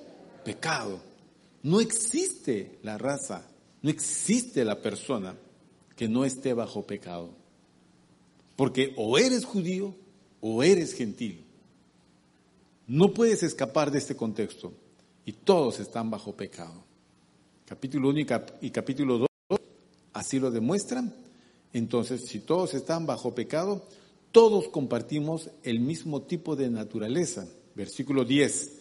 [0.43, 0.99] pecado.
[1.61, 3.47] No existe la raza,
[3.81, 5.35] no existe la persona
[5.95, 7.29] que no esté bajo pecado.
[8.55, 9.95] Porque o eres judío
[10.41, 11.45] o eres gentil.
[12.87, 14.73] No puedes escapar de este contexto.
[15.25, 16.83] Y todos están bajo pecado.
[17.65, 18.19] Capítulo 1
[18.61, 19.59] y capítulo 2
[20.13, 21.13] así lo demuestran.
[21.71, 23.85] Entonces, si todos están bajo pecado,
[24.31, 27.47] todos compartimos el mismo tipo de naturaleza.
[27.75, 28.78] Versículo 10.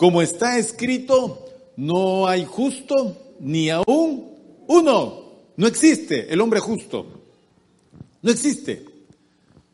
[0.00, 1.44] Como está escrito,
[1.76, 4.30] no hay justo ni aún
[4.66, 5.24] uno.
[5.58, 7.04] No existe el hombre justo.
[8.22, 8.86] No existe.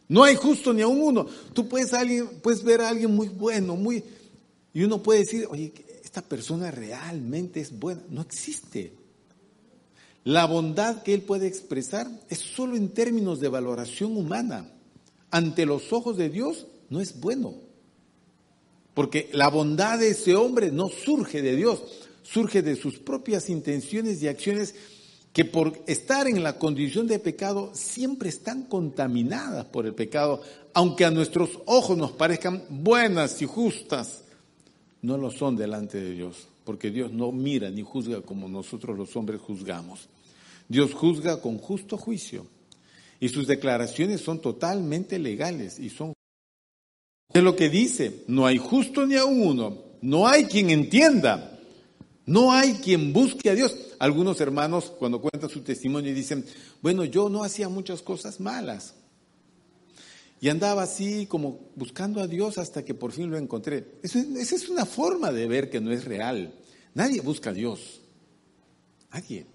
[0.08, 1.26] No hay justo ni aún uno.
[1.52, 4.02] Tú puedes, alguien, puedes ver a alguien muy bueno, muy...
[4.74, 8.02] Y uno puede decir, oye, esta persona realmente es buena.
[8.10, 8.94] No existe.
[10.24, 14.72] La bondad que él puede expresar es solo en términos de valoración humana.
[15.30, 17.65] Ante los ojos de Dios no es bueno.
[18.96, 21.82] Porque la bondad de ese hombre no surge de Dios,
[22.22, 24.74] surge de sus propias intenciones y acciones
[25.34, 30.40] que por estar en la condición de pecado siempre están contaminadas por el pecado,
[30.72, 34.24] aunque a nuestros ojos nos parezcan buenas y justas,
[35.02, 39.14] no lo son delante de Dios, porque Dios no mira ni juzga como nosotros los
[39.14, 40.08] hombres juzgamos.
[40.70, 42.46] Dios juzga con justo juicio
[43.20, 46.15] y sus declaraciones son totalmente legales y son
[47.38, 51.58] es lo que dice, no hay justo ni a uno, no hay quien entienda,
[52.26, 53.74] no hay quien busque a Dios.
[53.98, 56.44] Algunos hermanos cuando cuentan su testimonio dicen,
[56.82, 58.94] bueno, yo no hacía muchas cosas malas.
[60.40, 63.86] Y andaba así como buscando a Dios hasta que por fin lo encontré.
[64.02, 64.20] esa
[64.54, 66.52] es una forma de ver que no es real.
[66.94, 68.00] Nadie busca a Dios.
[69.12, 69.46] Nadie.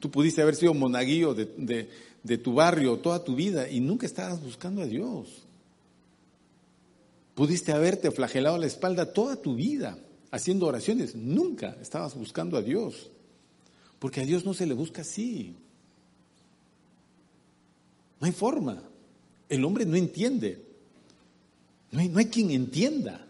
[0.00, 1.88] Tú pudiste haber sido monaguillo de,
[2.22, 5.39] de tu barrio toda tu vida y nunca estabas buscando a Dios.
[7.40, 9.96] Pudiste haberte flagelado la espalda toda tu vida
[10.30, 11.14] haciendo oraciones.
[11.14, 13.08] Nunca estabas buscando a Dios.
[13.98, 15.56] Porque a Dios no se le busca así.
[18.20, 18.82] No hay forma.
[19.48, 20.62] El hombre no entiende.
[21.92, 23.26] No hay, no hay quien entienda.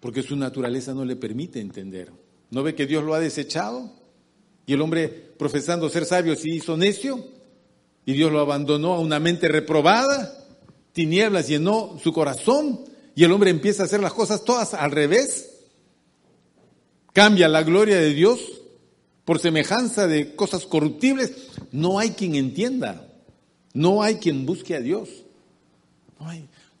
[0.00, 2.10] Porque su naturaleza no le permite entender.
[2.50, 3.88] ¿No ve que Dios lo ha desechado?
[4.66, 5.06] Y el hombre,
[5.38, 7.24] profesando ser sabio, se hizo necio.
[8.04, 10.39] Y Dios lo abandonó a una mente reprobada
[10.92, 12.80] tinieblas llenó su corazón
[13.14, 15.50] y el hombre empieza a hacer las cosas todas al revés.
[17.12, 18.40] Cambia la gloria de Dios
[19.24, 21.32] por semejanza de cosas corruptibles.
[21.72, 23.06] No hay quien entienda.
[23.72, 25.08] No hay quien busque a Dios.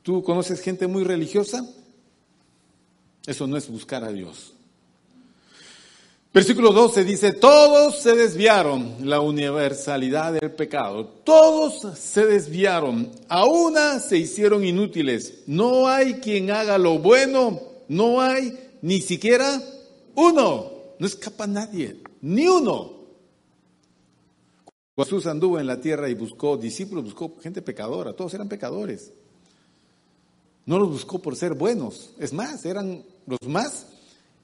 [0.02, 1.66] ¿Tú conoces gente muy religiosa?
[3.26, 4.54] Eso no es buscar a Dios.
[6.32, 13.98] Versículo 12 dice, todos se desviaron, la universalidad del pecado, todos se desviaron, a una
[13.98, 19.60] se hicieron inútiles, no hay quien haga lo bueno, no hay ni siquiera
[20.14, 20.70] uno,
[21.00, 23.00] no escapa nadie, ni uno.
[24.96, 29.12] Jesús anduvo en la tierra y buscó discípulos, buscó gente pecadora, todos eran pecadores.
[30.66, 32.10] No los buscó por ser buenos.
[32.18, 33.86] Es más, eran los más,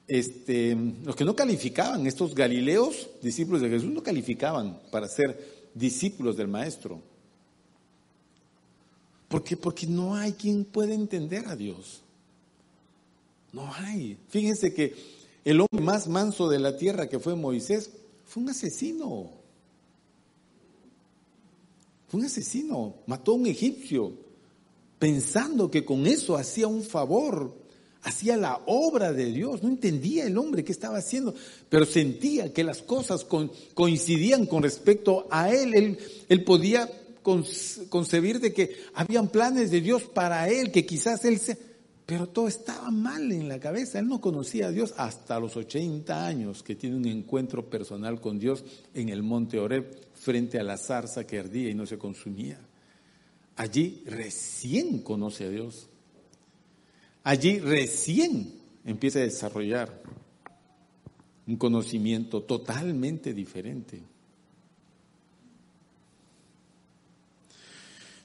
[0.07, 6.37] este, los que no calificaban, estos galileos, discípulos de Jesús, no calificaban para ser discípulos
[6.37, 7.01] del Maestro.
[9.27, 9.57] ¿Por qué?
[9.57, 12.01] Porque no hay quien pueda entender a Dios.
[13.51, 14.17] No hay.
[14.29, 14.95] Fíjense que
[15.43, 17.91] el hombre más manso de la tierra que fue Moisés
[18.25, 19.31] fue un asesino.
[22.07, 22.95] Fue un asesino.
[23.05, 24.13] Mató a un egipcio
[24.99, 27.53] pensando que con eso hacía un favor,
[28.07, 29.61] hacía la obra de Dios.
[29.61, 31.33] No entendía el hombre qué estaba haciendo,
[31.69, 33.25] pero sentía que las cosas
[33.73, 35.97] coincidían con respecto a él.
[36.29, 36.89] Él, podía
[37.21, 41.67] concebir de que habían planes de Dios para él, que quizás él se...
[42.05, 43.99] Pero todo estaba mal en la cabeza.
[43.99, 48.39] Él no conocía a Dios hasta los 80 años que tiene un encuentro personal con
[48.39, 52.61] Dios en el monte Oreb frente a la zarza que ardía y no se consumía.
[53.57, 55.89] Allí recién conoce a Dios.
[57.27, 58.53] Allí recién
[58.85, 60.01] empieza a desarrollar
[61.45, 64.01] un conocimiento totalmente diferente.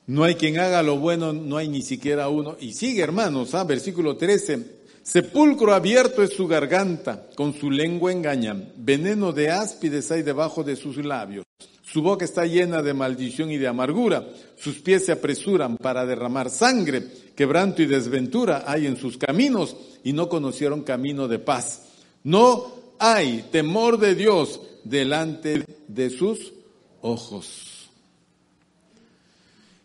[0.07, 2.57] No hay quien haga lo bueno, no hay ni siquiera uno.
[2.61, 3.65] Y sigue, hermanos, ¿ah?
[3.65, 4.83] versículo 13.
[5.03, 8.73] Sepulcro abierto es su garganta, con su lengua engañan.
[8.77, 11.45] Veneno de áspides hay debajo de sus labios.
[11.93, 14.27] Su boca está llena de maldición y de amargura.
[14.57, 17.07] Sus pies se apresuran para derramar sangre.
[17.37, 21.83] Quebranto y desventura hay en sus caminos y no conocieron camino de paz.
[22.25, 26.55] No hay temor de Dios delante de sus
[27.03, 27.91] ojos.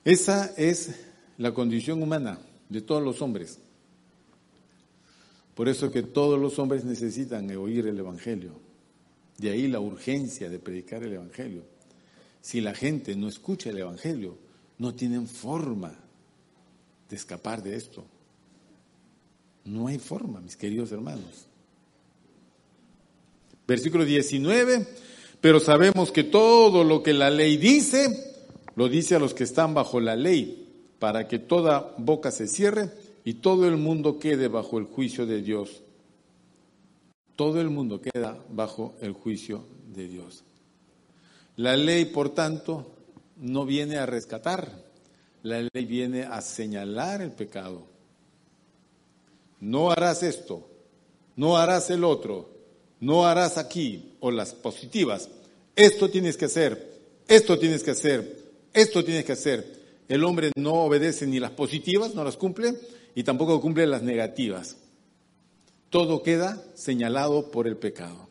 [0.06, 0.96] Esa es
[1.38, 2.40] la condición humana
[2.70, 3.60] de todos los hombres.
[5.56, 8.52] Por eso que todos los hombres necesitan oír el Evangelio.
[9.38, 11.77] De ahí la urgencia de predicar el Evangelio.
[12.48, 14.38] Si la gente no escucha el Evangelio,
[14.78, 15.94] no tienen forma
[17.10, 18.06] de escapar de esto.
[19.66, 21.46] No hay forma, mis queridos hermanos.
[23.68, 24.88] Versículo 19,
[25.42, 28.38] pero sabemos que todo lo que la ley dice
[28.78, 32.92] lo dice a los que están bajo la ley, para que toda boca se cierre
[33.26, 35.82] y todo el mundo quede bajo el juicio de Dios.
[37.36, 40.46] Todo el mundo queda bajo el juicio de Dios.
[41.58, 42.86] La ley, por tanto,
[43.38, 44.72] no viene a rescatar,
[45.42, 47.88] la ley viene a señalar el pecado.
[49.60, 50.70] No harás esto,
[51.36, 52.48] no harás el otro,
[53.00, 55.30] no harás aquí, o las positivas.
[55.76, 58.38] Esto tienes que hacer, esto tienes que hacer,
[58.72, 59.78] esto tienes que hacer.
[60.08, 62.76] El hombre no obedece ni las positivas, no las cumple,
[63.16, 64.78] y tampoco cumple las negativas.
[65.90, 68.30] Todo queda señalado por el pecado.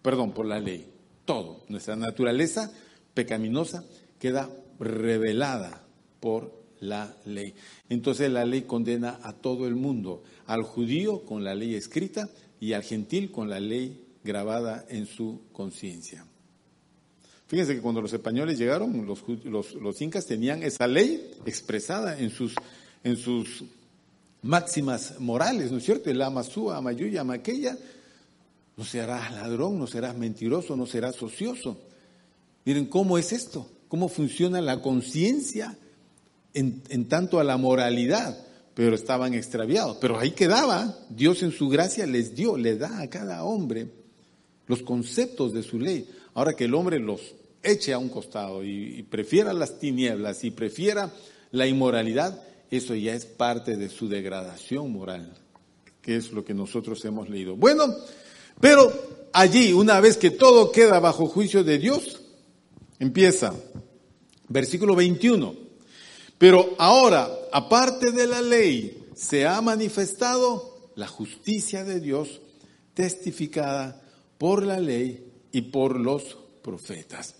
[0.00, 0.86] Perdón, por la ley.
[1.30, 1.62] Todo.
[1.68, 2.72] Nuestra naturaleza
[3.14, 3.84] pecaminosa
[4.18, 4.50] queda
[4.80, 5.86] revelada
[6.18, 7.54] por la ley.
[7.88, 12.28] Entonces la ley condena a todo el mundo, al judío con la ley escrita
[12.58, 16.26] y al gentil con la ley grabada en su conciencia.
[17.46, 22.56] Fíjense que cuando los españoles llegaron, los, incas tenían esa ley expresada en sus,
[23.04, 23.62] en sus
[24.42, 26.10] máximas morales, ¿no es cierto?
[26.10, 27.78] El amasúa, amayuya, amaqueya,
[28.80, 31.76] no serás ladrón, no serás mentiroso, no serás ocioso.
[32.64, 35.76] Miren cómo es esto, cómo funciona la conciencia
[36.54, 39.98] en, tanto a la moralidad, pero estaban extraviados.
[40.00, 43.86] Pero ahí quedaba, Dios en su gracia les dio, le da a cada hombre
[44.66, 46.08] los conceptos de su ley.
[46.32, 51.12] Ahora que el hombre los eche a un costado y, prefiera las tinieblas y prefiera
[51.50, 55.34] la inmoralidad, eso ya es parte de su degradación moral,
[56.00, 57.56] que es lo que nosotros hemos leído.
[57.56, 57.84] Bueno,
[58.60, 58.92] pero
[59.32, 62.20] allí, una vez que todo queda bajo juicio de Dios,
[62.98, 63.54] empieza,
[64.48, 65.54] versículo 21,
[66.38, 72.40] pero ahora, aparte de la ley, se ha manifestado la justicia de Dios
[72.94, 74.02] testificada
[74.38, 77.34] por la ley y por los profetas.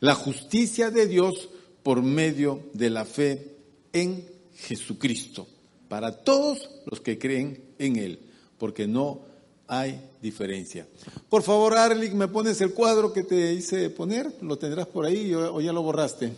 [0.00, 1.48] La justicia de Dios
[1.82, 3.56] por medio de la fe
[3.92, 5.46] en Jesucristo,
[5.88, 8.20] para todos los que creen en Él,
[8.58, 9.33] porque no
[9.66, 10.86] hay diferencia.
[11.28, 14.32] Por favor, Arlick, ¿me pones el cuadro que te hice poner?
[14.42, 16.32] ¿Lo tendrás por ahí o ya lo borraste?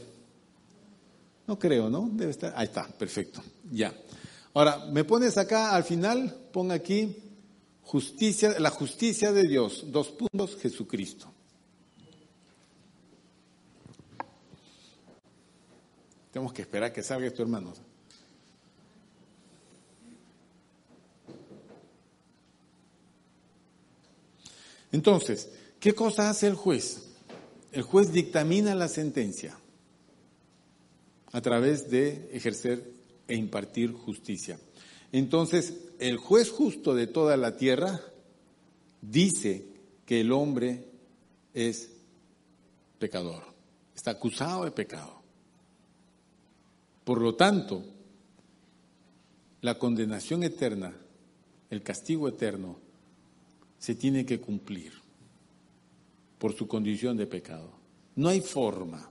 [1.47, 2.09] No creo, ¿no?
[2.13, 2.53] Debe estar.
[2.57, 3.43] Ahí está, perfecto.
[3.71, 3.95] Ya.
[4.55, 7.17] Ahora, me pones acá al final, pon aquí
[7.83, 11.33] justicia, la justicia de Dios, dos puntos, Jesucristo.
[16.33, 17.81] Tenemos que esperar que salga esto, hermanos.
[24.97, 27.03] Entonces, ¿qué cosa hace el juez?
[27.71, 29.59] El juez dictamina la sentencia
[31.33, 32.95] a través de ejercer
[33.29, 34.59] e impartir justicia.
[35.13, 38.01] Entonces, el juez justo de toda la tierra
[39.03, 39.67] dice
[40.07, 40.87] que el hombre
[41.53, 41.91] es
[42.99, 43.43] pecador,
[43.95, 45.21] está acusado de pecado.
[47.05, 47.85] Por lo tanto,
[49.61, 50.97] la condenación eterna,
[51.69, 52.86] el castigo eterno,
[53.87, 54.91] se tiene que cumplir
[56.41, 57.71] por su condición de pecado.
[58.17, 59.09] No hay forma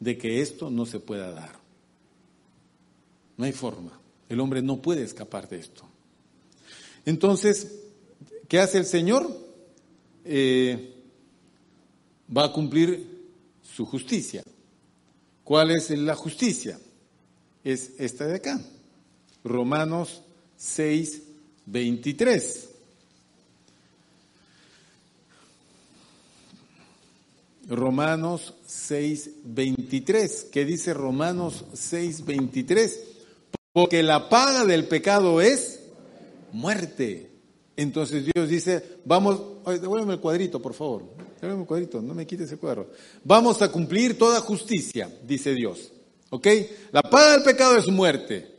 [0.00, 1.52] de que esto no se pueda dar.
[3.36, 3.96] No hay forma.
[4.28, 5.84] El hombre no puede escapar de esto.
[7.06, 7.70] Entonces,
[8.48, 9.30] ¿qué hace el Señor?
[10.24, 10.92] Eh,
[12.36, 13.28] va a cumplir
[13.62, 14.42] su justicia.
[15.44, 16.80] ¿Cuál es la justicia?
[17.62, 18.60] Es esta de acá.
[19.44, 20.20] Romanos
[20.56, 21.22] 6,
[21.66, 22.73] 23.
[27.68, 30.48] Romanos 6, 23.
[30.52, 33.00] ¿Qué dice Romanos 6, 23?
[33.72, 35.80] Porque la paga del pecado es
[36.52, 37.30] muerte.
[37.76, 41.02] Entonces Dios dice, vamos, devuélveme el cuadrito, por favor.
[41.40, 42.90] Devuélveme el cuadrito, no me quites ese cuadro.
[43.24, 45.92] Vamos a cumplir toda justicia, dice Dios.
[46.30, 46.46] ¿Ok?
[46.92, 48.54] La paga del pecado es muerte.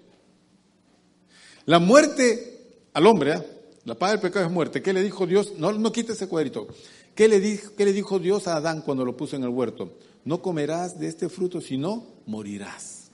[1.65, 3.43] La muerte al hombre, ¿eh?
[3.85, 4.81] la paga del pecado es muerte.
[4.81, 5.53] ¿Qué le dijo Dios?
[5.57, 6.67] No, no quite ese cuadrito.
[7.15, 9.97] ¿Qué le, dijo, ¿Qué le dijo Dios a Adán cuando lo puso en el huerto?
[10.25, 13.09] No comerás de este fruto, sino morirás.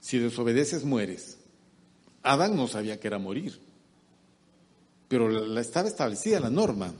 [0.00, 1.36] Si desobedeces, mueres.
[2.22, 3.60] Adán no sabía que era morir,
[5.08, 6.92] pero la, estaba establecida la norma.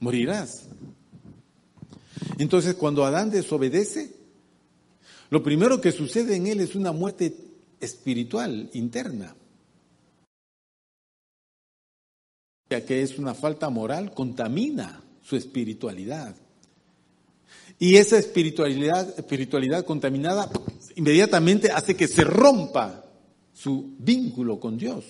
[0.00, 0.64] Morirás.
[2.38, 4.14] Entonces, cuando Adán desobedece,
[5.30, 7.36] lo primero que sucede en él es una muerte
[7.80, 9.34] espiritual interna.
[12.68, 16.34] Que es una falta moral, contamina su espiritualidad.
[17.78, 20.50] Y esa espiritualidad, espiritualidad contaminada
[20.96, 23.04] inmediatamente hace que se rompa
[23.52, 25.04] su vínculo con Dios.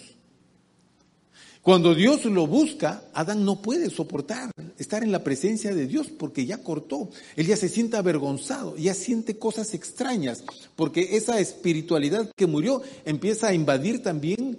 [1.62, 6.46] Cuando Dios lo busca, Adán no puede soportar estar en la presencia de Dios porque
[6.46, 10.44] ya cortó, él ya se siente avergonzado, ya siente cosas extrañas,
[10.76, 14.59] porque esa espiritualidad que murió empieza a invadir también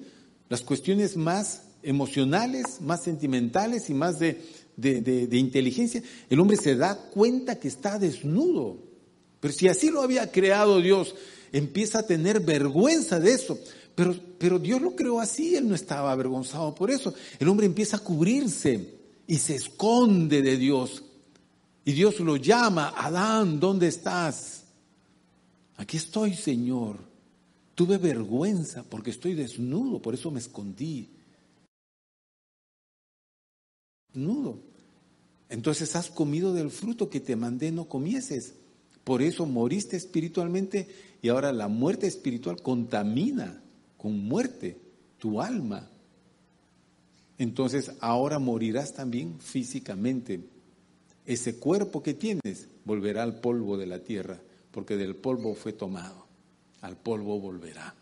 [0.49, 4.41] las cuestiones más emocionales, más sentimentales y más de,
[4.75, 6.01] de inteligencia.
[6.29, 8.77] El hombre se da cuenta que está desnudo,
[9.39, 11.15] pero si así lo había creado Dios,
[11.51, 13.59] empieza a tener vergüenza de eso.
[13.95, 17.13] Pero, pero Dios lo creó así, él no estaba avergonzado por eso.
[17.39, 18.93] El hombre empieza a cubrirse
[19.25, 21.03] y se esconde de Dios.
[21.83, 24.63] Y Dios lo llama, Adán, ¿dónde estás?
[25.77, 26.97] Aquí estoy, Señor.
[27.75, 31.09] Tuve vergüenza porque estoy desnudo, por eso me escondí.
[34.17, 34.57] Desnudo.
[35.47, 38.55] Entonces has comido del fruto que te mandé no comieses.
[39.03, 40.87] Por eso moriste espiritualmente
[41.21, 43.61] y ahora la muerte espiritual contamina
[43.95, 44.75] con muerte
[45.19, 45.87] tu alma.
[47.37, 50.41] Entonces ahora morirás también físicamente.
[51.25, 54.39] Ese cuerpo que tienes volverá al polvo de la tierra,
[54.71, 56.25] porque del polvo fue tomado,
[56.81, 57.93] al polvo volverá.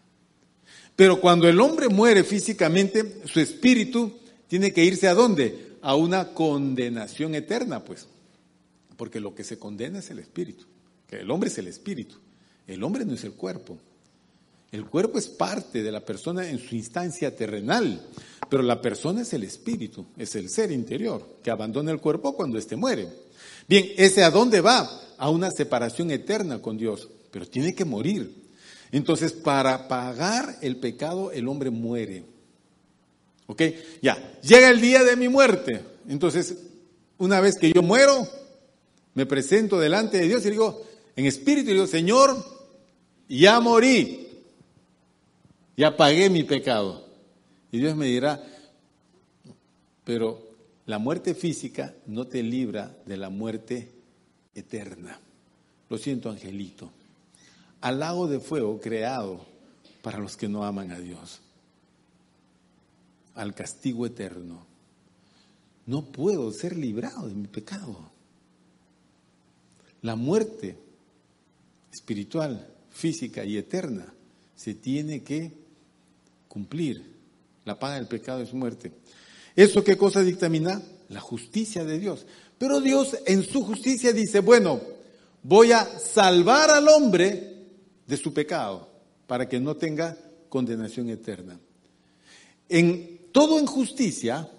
[0.95, 4.13] Pero cuando el hombre muere físicamente, su espíritu
[4.47, 5.74] tiene que irse a dónde?
[5.85, 8.07] A una condenación eterna, pues.
[8.97, 10.65] Porque lo que se condena es el espíritu.
[11.07, 12.15] Que el hombre es el espíritu.
[12.65, 13.77] El hombre no es el cuerpo.
[14.71, 18.01] El cuerpo es parte de la persona en su instancia terrenal,
[18.49, 22.57] pero la persona es el espíritu, es el ser interior que abandona el cuerpo cuando
[22.57, 23.07] éste muere.
[23.67, 24.89] Bien, ¿ese a dónde va?
[25.19, 28.49] A una separación eterna con Dios, pero tiene que morir.
[28.91, 32.25] Entonces, para pagar el pecado, el hombre muere.
[33.47, 33.61] ¿Ok?
[34.01, 35.81] Ya, llega el día de mi muerte.
[36.07, 36.57] Entonces,
[37.17, 38.27] una vez que yo muero,
[39.13, 40.83] me presento delante de Dios y digo,
[41.15, 42.35] en espíritu, digo, Señor,
[43.27, 44.25] ya morí
[45.77, 47.03] ya pagué mi pecado.
[47.71, 48.41] Y Dios me dirá,
[50.03, 50.41] pero
[50.85, 53.91] la muerte física no te libra de la muerte
[54.53, 55.19] eterna.
[55.89, 56.89] Lo siento, angelito.
[57.81, 59.45] Al lago de fuego creado
[60.01, 61.41] para los que no aman a Dios.
[63.35, 64.65] Al castigo eterno.
[65.85, 68.11] No puedo ser librado de mi pecado.
[70.01, 70.77] La muerte
[71.91, 74.13] espiritual, física y eterna
[74.55, 75.51] se tiene que
[76.47, 77.03] cumplir.
[77.65, 78.91] La paga del pecado es muerte.
[79.55, 80.81] ¿Eso qué cosa dictamina?
[81.09, 82.25] La justicia de Dios.
[82.57, 84.81] Pero Dios en su justicia dice, bueno,
[85.43, 87.55] voy a salvar al hombre
[88.07, 88.87] de su pecado
[89.27, 90.17] para que no tenga
[90.49, 91.59] condenación eterna.
[92.69, 94.49] En todo en justicia,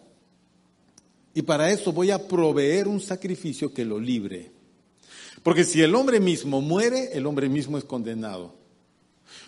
[1.32, 4.52] y para eso voy a proveer un sacrificio que lo libre.
[5.42, 8.54] Porque si el hombre mismo muere, el hombre mismo es condenado.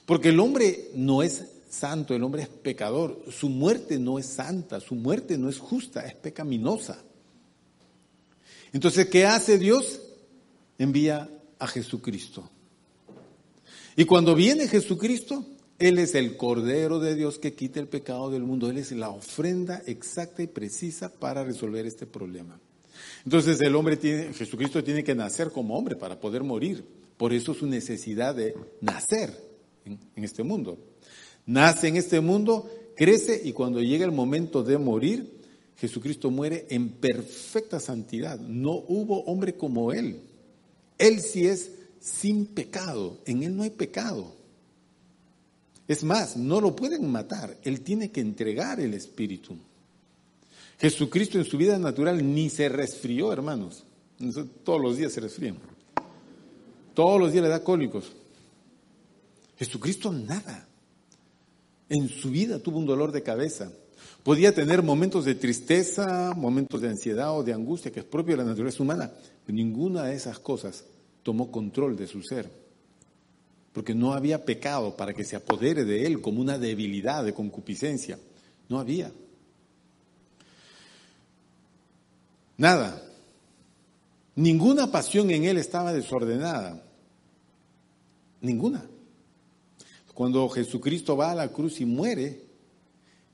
[0.07, 3.23] Porque el hombre no es santo, el hombre es pecador.
[3.31, 6.99] Su muerte no es santa, su muerte no es justa, es pecaminosa.
[8.73, 10.01] Entonces, ¿qué hace Dios?
[10.79, 12.49] Envía a Jesucristo.
[13.95, 15.45] Y cuando viene Jesucristo,
[15.79, 18.69] Él es el Cordero de Dios que quita el pecado del mundo.
[18.69, 22.59] Él es la ofrenda exacta y precisa para resolver este problema.
[23.25, 26.85] Entonces el hombre tiene, Jesucristo tiene que nacer como hombre para poder morir.
[27.17, 29.33] Por eso su necesidad de nacer
[29.85, 30.79] en, en este mundo.
[31.47, 35.39] Nace en este mundo, crece y cuando llega el momento de morir,
[35.77, 38.39] Jesucristo muere en perfecta santidad.
[38.41, 40.21] No hubo hombre como Él.
[40.99, 41.71] Él sí es
[42.01, 43.21] sin pecado.
[43.27, 44.38] En Él no hay pecado.
[45.89, 47.57] Es más, no lo pueden matar.
[47.65, 49.57] Él tiene que entregar el Espíritu.
[50.79, 53.85] Jesucristo en su vida natural ni se resfrió, hermanos.
[54.65, 55.57] Todos los días se resfrían.
[56.93, 58.13] Todos los días le da cólicos.
[59.57, 60.69] Jesucristo nada.
[61.89, 63.73] En su vida tuvo un dolor de cabeza.
[64.23, 68.43] Podía tener momentos de tristeza, momentos de ansiedad o de angustia, que es propio de
[68.43, 69.11] la naturaleza humana.
[69.47, 70.85] Pero ninguna de esas cosas
[71.23, 72.68] tomó control de su ser.
[73.79, 78.19] Porque no había pecado para que se apodere de él como una debilidad de concupiscencia.
[78.69, 79.13] No había.
[82.57, 83.01] Nada.
[84.35, 86.83] Ninguna pasión en él estaba desordenada.
[88.41, 88.85] Ninguna.
[90.13, 92.47] Cuando Jesucristo va a la cruz y muere,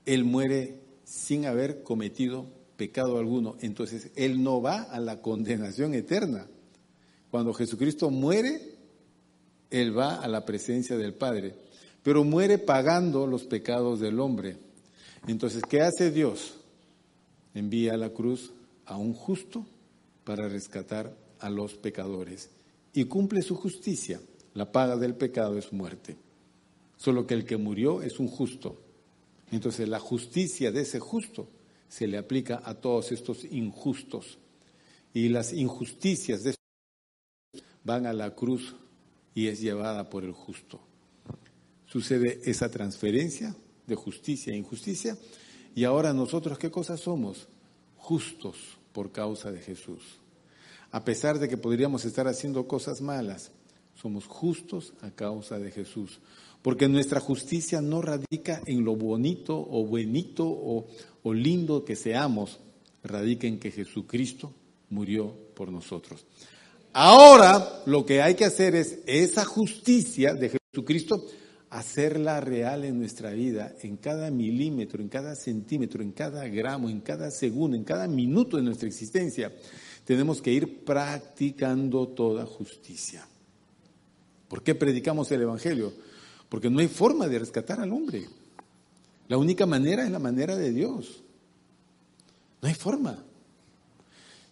[0.05, 2.45] él muere sin haber cometido
[2.77, 3.57] pecado alguno.
[3.63, 6.47] Entonces, él no va a la condenación eterna.
[7.31, 8.74] Cuando Jesucristo muere,
[9.75, 11.57] él va a la presencia del Padre,
[12.05, 14.57] pero muere pagando los pecados del hombre.
[15.27, 16.55] Entonces, ¿qué hace Dios?
[17.55, 18.53] Envía a la cruz
[18.87, 19.67] a un justo
[20.23, 22.51] para rescatar a los pecadores
[22.93, 24.21] y cumple su justicia.
[24.55, 26.17] La paga del pecado es muerte.
[26.97, 28.81] Solo que el que murió es un justo.
[29.51, 31.49] Entonces la justicia de ese justo
[31.89, 34.39] se le aplica a todos estos injustos.
[35.13, 38.77] Y las injusticias de estos van a la cruz
[39.35, 40.81] y es llevada por el justo.
[41.87, 43.55] Sucede esa transferencia
[43.87, 45.17] de justicia e injusticia.
[45.75, 47.49] Y ahora nosotros, ¿qué cosas somos?
[47.97, 48.57] Justos
[48.93, 50.03] por causa de Jesús.
[50.91, 53.51] A pesar de que podríamos estar haciendo cosas malas,
[53.95, 56.21] somos justos a causa de Jesús.
[56.63, 60.87] Porque nuestra justicia no radica en lo bonito o buenito o,
[61.23, 62.61] o lindo que seamos,
[63.03, 64.55] radica en que Jesucristo
[64.89, 66.25] murió por nosotros.
[66.97, 71.27] Ahora lo que hay que hacer es esa justicia de Jesucristo,
[71.69, 77.01] hacerla real en nuestra vida, en cada milímetro, en cada centímetro, en cada gramo, en
[77.01, 79.53] cada segundo, en cada minuto de nuestra existencia.
[80.05, 83.27] Tenemos que ir practicando toda justicia.
[84.47, 85.93] ¿Por qué predicamos el Evangelio?
[86.49, 88.29] Porque no hay forma de rescatar al hombre.
[89.27, 91.25] La única manera es la manera de Dios.
[92.63, 93.25] No hay forma.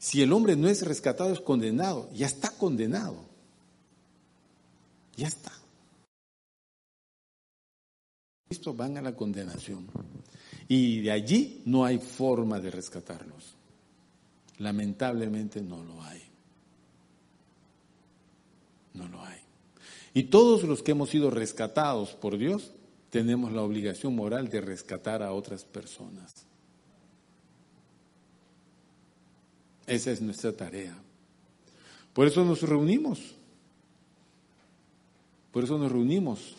[0.03, 2.11] Si el hombre no es rescatado, es condenado.
[2.13, 3.25] Ya está condenado.
[5.17, 5.53] Ya está.
[8.51, 9.87] Esto van a la condenación.
[10.67, 13.55] Y de allí no hay forma de rescatarlos.
[14.59, 16.21] Lamentablemente no lo hay.
[18.95, 19.39] No lo hay.
[20.15, 22.73] Y todos los que hemos sido rescatados por Dios
[23.11, 26.45] tenemos la obligación moral de rescatar a otras personas.
[29.93, 30.97] Esa es nuestra tarea.
[32.15, 33.21] Por eso nos reunimos.
[35.53, 36.55] Por eso nos reunimos.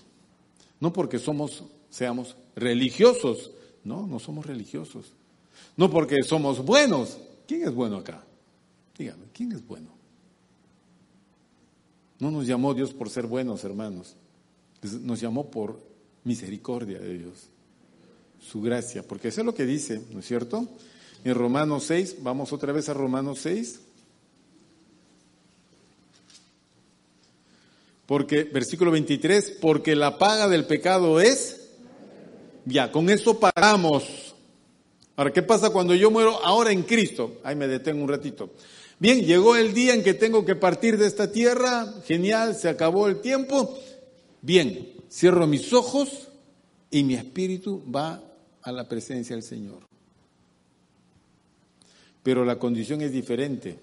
[0.80, 3.50] No porque somos, seamos religiosos.
[3.84, 5.14] No, no somos religiosos.
[5.76, 7.18] No porque somos buenos.
[7.48, 8.24] ¿Quién es bueno acá?
[8.96, 9.90] Dígame, ¿quién es bueno?
[12.20, 14.16] No nos llamó Dios por ser buenos, hermanos.
[15.02, 15.80] Nos llamó por
[16.24, 17.50] misericordia de Dios.
[18.40, 19.02] Su gracia.
[19.02, 20.70] Porque eso es lo que dice, ¿no es cierto?
[21.24, 23.80] En Romanos 6, vamos otra vez a Romanos 6.
[28.06, 31.70] Porque, versículo 23, porque la paga del pecado es,
[32.66, 34.36] ya, con eso pagamos.
[35.16, 37.40] Ahora, ¿qué pasa cuando yo muero ahora en Cristo?
[37.44, 38.52] Ahí me detengo un ratito.
[39.00, 43.08] Bien, llegó el día en que tengo que partir de esta tierra, genial, se acabó
[43.08, 43.78] el tiempo.
[44.42, 46.28] Bien, cierro mis ojos
[46.92, 48.22] y mi espíritu va
[48.62, 49.93] a la presencia del Señor.
[52.24, 53.78] Pero la condición es diferente,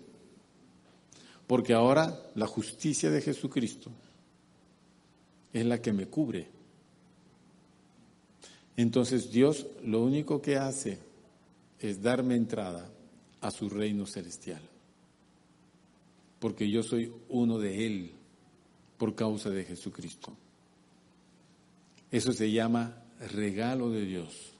[1.46, 3.90] porque ahora la justicia de Jesucristo
[5.52, 6.48] es la que me cubre.
[8.76, 10.98] Entonces Dios lo único que hace
[11.78, 12.90] es darme entrada
[13.40, 14.62] a su reino celestial
[16.40, 18.10] porque yo soy uno de Él
[18.98, 20.36] por causa de Jesucristo.
[22.10, 24.54] Eso se llama regalo de Dios.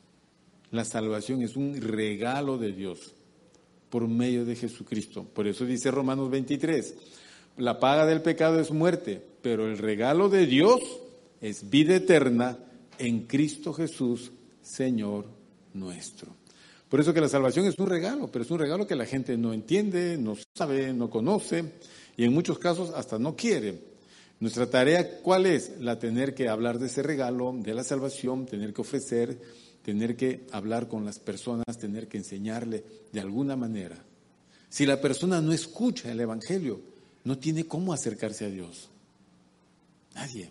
[0.71, 3.15] La salvación es un regalo de Dios
[3.91, 5.25] por medio de Jesucristo.
[5.25, 6.95] Por eso dice Romanos 23,
[7.59, 10.81] la paga del pecado es muerte, pero el regalo de Dios
[11.41, 12.59] es vida eterna
[12.99, 14.31] en Cristo Jesús,
[14.63, 15.27] Señor
[15.75, 16.35] nuestro.
[16.89, 19.37] Por eso que la salvación es un regalo, pero es un regalo que la gente
[19.37, 21.65] no entiende, no sabe, no conoce
[22.17, 23.91] y en muchos casos hasta no quiere.
[24.41, 25.79] Nuestra tarea, ¿cuál es?
[25.81, 29.39] La tener que hablar de ese regalo, de la salvación, tener que ofrecer,
[29.83, 34.05] tener que hablar con las personas, tener que enseñarle de alguna manera.
[34.69, 36.81] Si la persona no escucha el Evangelio,
[37.25, 38.89] no tiene cómo acercarse a Dios.
[40.15, 40.51] Nadie.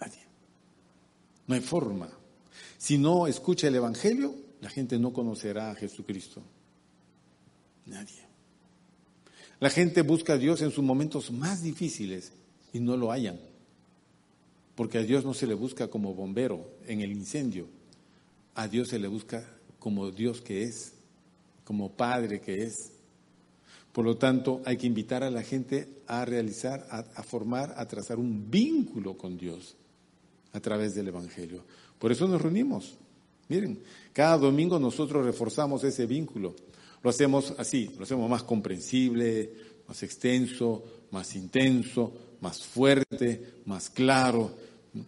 [0.00, 0.22] Nadie.
[1.46, 2.10] No hay forma.
[2.78, 6.42] Si no escucha el Evangelio, la gente no conocerá a Jesucristo.
[7.86, 8.26] Nadie.
[9.60, 12.32] La gente busca a Dios en sus momentos más difíciles
[12.72, 13.38] y no lo hallan.
[14.74, 17.66] Porque a Dios no se le busca como bombero en el incendio.
[18.54, 19.46] A Dios se le busca
[19.78, 20.92] como Dios que es,
[21.64, 22.92] como Padre que es.
[23.92, 28.18] Por lo tanto, hay que invitar a la gente a realizar, a, formar, a trazar
[28.18, 29.76] un vínculo con Dios
[30.52, 31.64] a través del Evangelio.
[31.98, 32.96] Por eso nos reunimos.
[33.48, 33.80] Miren,
[34.12, 36.54] cada domingo nosotros reforzamos ese vínculo.
[37.02, 39.52] Lo hacemos así, lo hacemos más comprensible,
[39.88, 42.12] más extenso, más intenso,
[42.42, 44.54] más fuerte, más claro.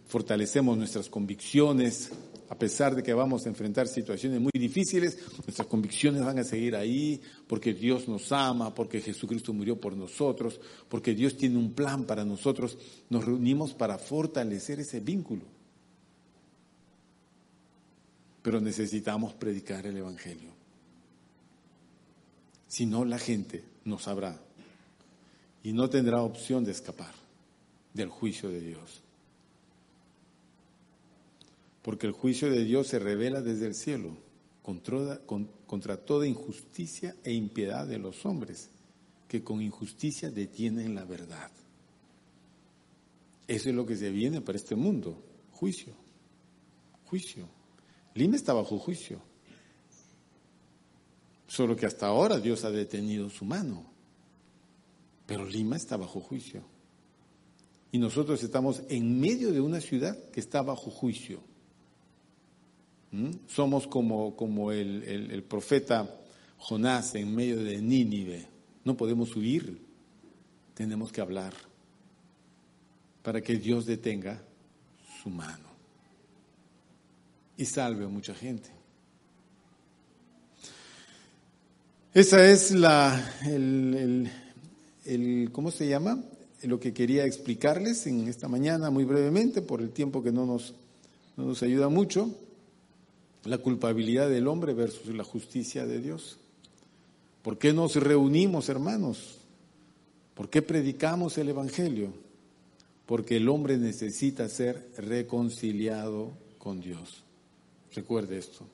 [0.07, 2.09] Fortalecemos nuestras convicciones,
[2.49, 6.75] a pesar de que vamos a enfrentar situaciones muy difíciles, nuestras convicciones van a seguir
[6.75, 10.59] ahí, porque Dios nos ama, porque Jesucristo murió por nosotros,
[10.89, 12.77] porque Dios tiene un plan para nosotros.
[13.09, 15.43] Nos reunimos para fortalecer ese vínculo.
[18.41, 20.51] Pero necesitamos predicar el Evangelio.
[22.67, 24.39] Si no, la gente no sabrá
[25.63, 27.24] y no tendrá opción de escapar
[27.95, 29.01] del juicio de Dios.
[31.81, 34.17] Porque el juicio de Dios se revela desde el cielo
[34.61, 38.69] contra, toda injusticia e impiedad de los hombres
[39.27, 41.51] que con injusticia detienen la verdad.
[43.47, 45.93] Eso es lo que se viene para este mundo, juicio,
[47.05, 47.47] juicio.
[48.13, 49.21] Lima está bajo juicio.
[51.47, 53.85] Solo que hasta ahora Dios ha detenido su mano.
[55.27, 56.74] Pero Lima está bajo juicio.
[57.95, 61.39] Y nosotros estamos en medio de una ciudad que está bajo juicio.
[63.11, 63.29] ¿Mm?
[63.47, 66.13] Somos como, como el, el profeta
[66.57, 68.49] Jonás en medio de Nínive.
[68.83, 69.79] No podemos huir,
[70.73, 71.53] tenemos que hablar
[73.23, 74.43] para que Dios detenga
[75.23, 75.69] su mano
[77.55, 78.71] y salve a mucha gente.
[82.13, 84.29] Esa es la, el,
[85.05, 86.21] el, ¿cómo se llama?
[86.65, 90.73] Lo que quería explicarles en esta mañana muy brevemente, por el tiempo que no nos,
[91.37, 92.29] no nos ayuda mucho,
[93.43, 96.37] la culpabilidad del hombre versus la justicia de Dios.
[97.43, 99.37] ¿Por qué nos reunimos, hermanos?
[100.33, 102.11] ¿Por qué predicamos el Evangelio?
[103.05, 107.23] Porque el hombre necesita ser reconciliado con Dios.
[107.93, 108.65] Recuerde esto.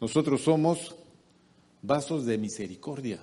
[0.00, 0.96] Nosotros somos
[1.80, 3.20] vasos de misericordia.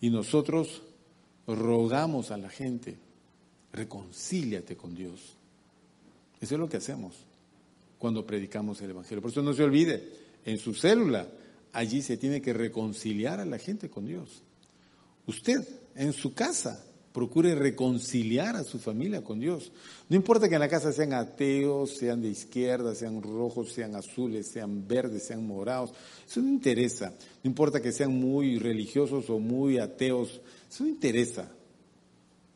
[0.00, 0.82] Y nosotros
[1.46, 2.96] rogamos a la gente,
[3.72, 5.36] reconcíliate con Dios.
[6.40, 7.14] Eso es lo que hacemos
[7.98, 9.20] cuando predicamos el Evangelio.
[9.22, 10.08] Por eso no se olvide,
[10.44, 11.28] en su célula,
[11.72, 14.42] allí se tiene que reconciliar a la gente con Dios.
[15.26, 19.72] Usted, en su casa, Procure reconciliar a su familia con Dios.
[20.08, 24.46] No importa que en la casa sean ateos, sean de izquierda, sean rojos, sean azules,
[24.46, 25.92] sean verdes, sean morados.
[26.28, 27.12] Eso no interesa.
[27.42, 30.40] No importa que sean muy religiosos o muy ateos.
[30.70, 31.50] Eso no interesa.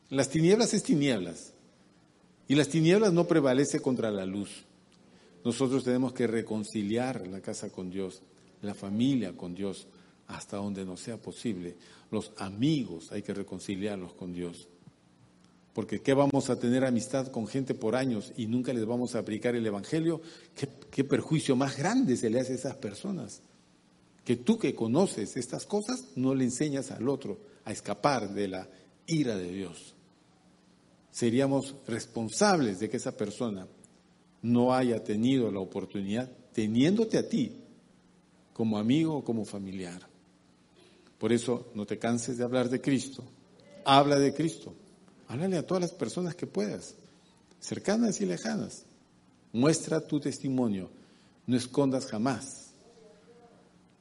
[0.09, 1.51] Las tinieblas es tinieblas.
[2.47, 4.63] Y las tinieblas no prevalece contra la luz.
[5.43, 8.21] Nosotros tenemos que reconciliar la casa con Dios,
[8.61, 9.87] la familia con Dios,
[10.27, 11.75] hasta donde no sea posible.
[12.11, 14.67] Los amigos hay que reconciliarlos con Dios.
[15.73, 19.19] Porque ¿qué vamos a tener amistad con gente por años y nunca les vamos a
[19.19, 20.21] aplicar el Evangelio?
[20.89, 23.41] ¿Qué, perjuicio más grande se le hace a esas personas?
[24.23, 28.69] Que tú que conoces estas cosas no le enseñas al otro a escapar de la
[29.05, 29.95] ira de Dios.
[31.11, 33.67] Seríamos responsables de que esa persona
[34.43, 37.51] no haya tenido la oportunidad, teniéndote a ti
[38.53, 40.14] como amigo o como familiar.
[41.17, 43.23] Por eso no te canses de hablar de Cristo.
[43.85, 44.73] Habla de Cristo.
[45.27, 46.95] Háblale a todas las personas que puedas,
[47.59, 48.85] cercanas y lejanas.
[49.53, 50.89] Muestra tu testimonio.
[51.47, 52.71] No escondas jamás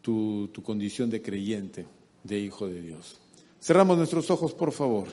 [0.03, 1.87] tu, tu condición de creyente,
[2.23, 3.21] de hijo de Dios.
[3.61, 5.09] Cerramos nuestros ojos, por favor.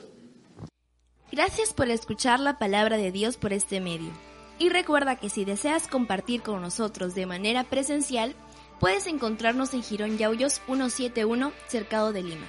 [1.30, 4.10] Gracias por escuchar la palabra de Dios por este medio.
[4.58, 8.34] Y recuerda que si deseas compartir con nosotros de manera presencial,
[8.82, 12.46] puedes encontrarnos en Girón Yauyos 171, cercado de Lima.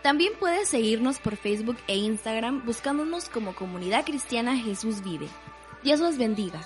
[0.00, 5.26] También puedes seguirnos por Facebook e Instagram buscándonos como Comunidad Cristiana Jesús Vive.
[5.82, 6.60] Dios los bendiga.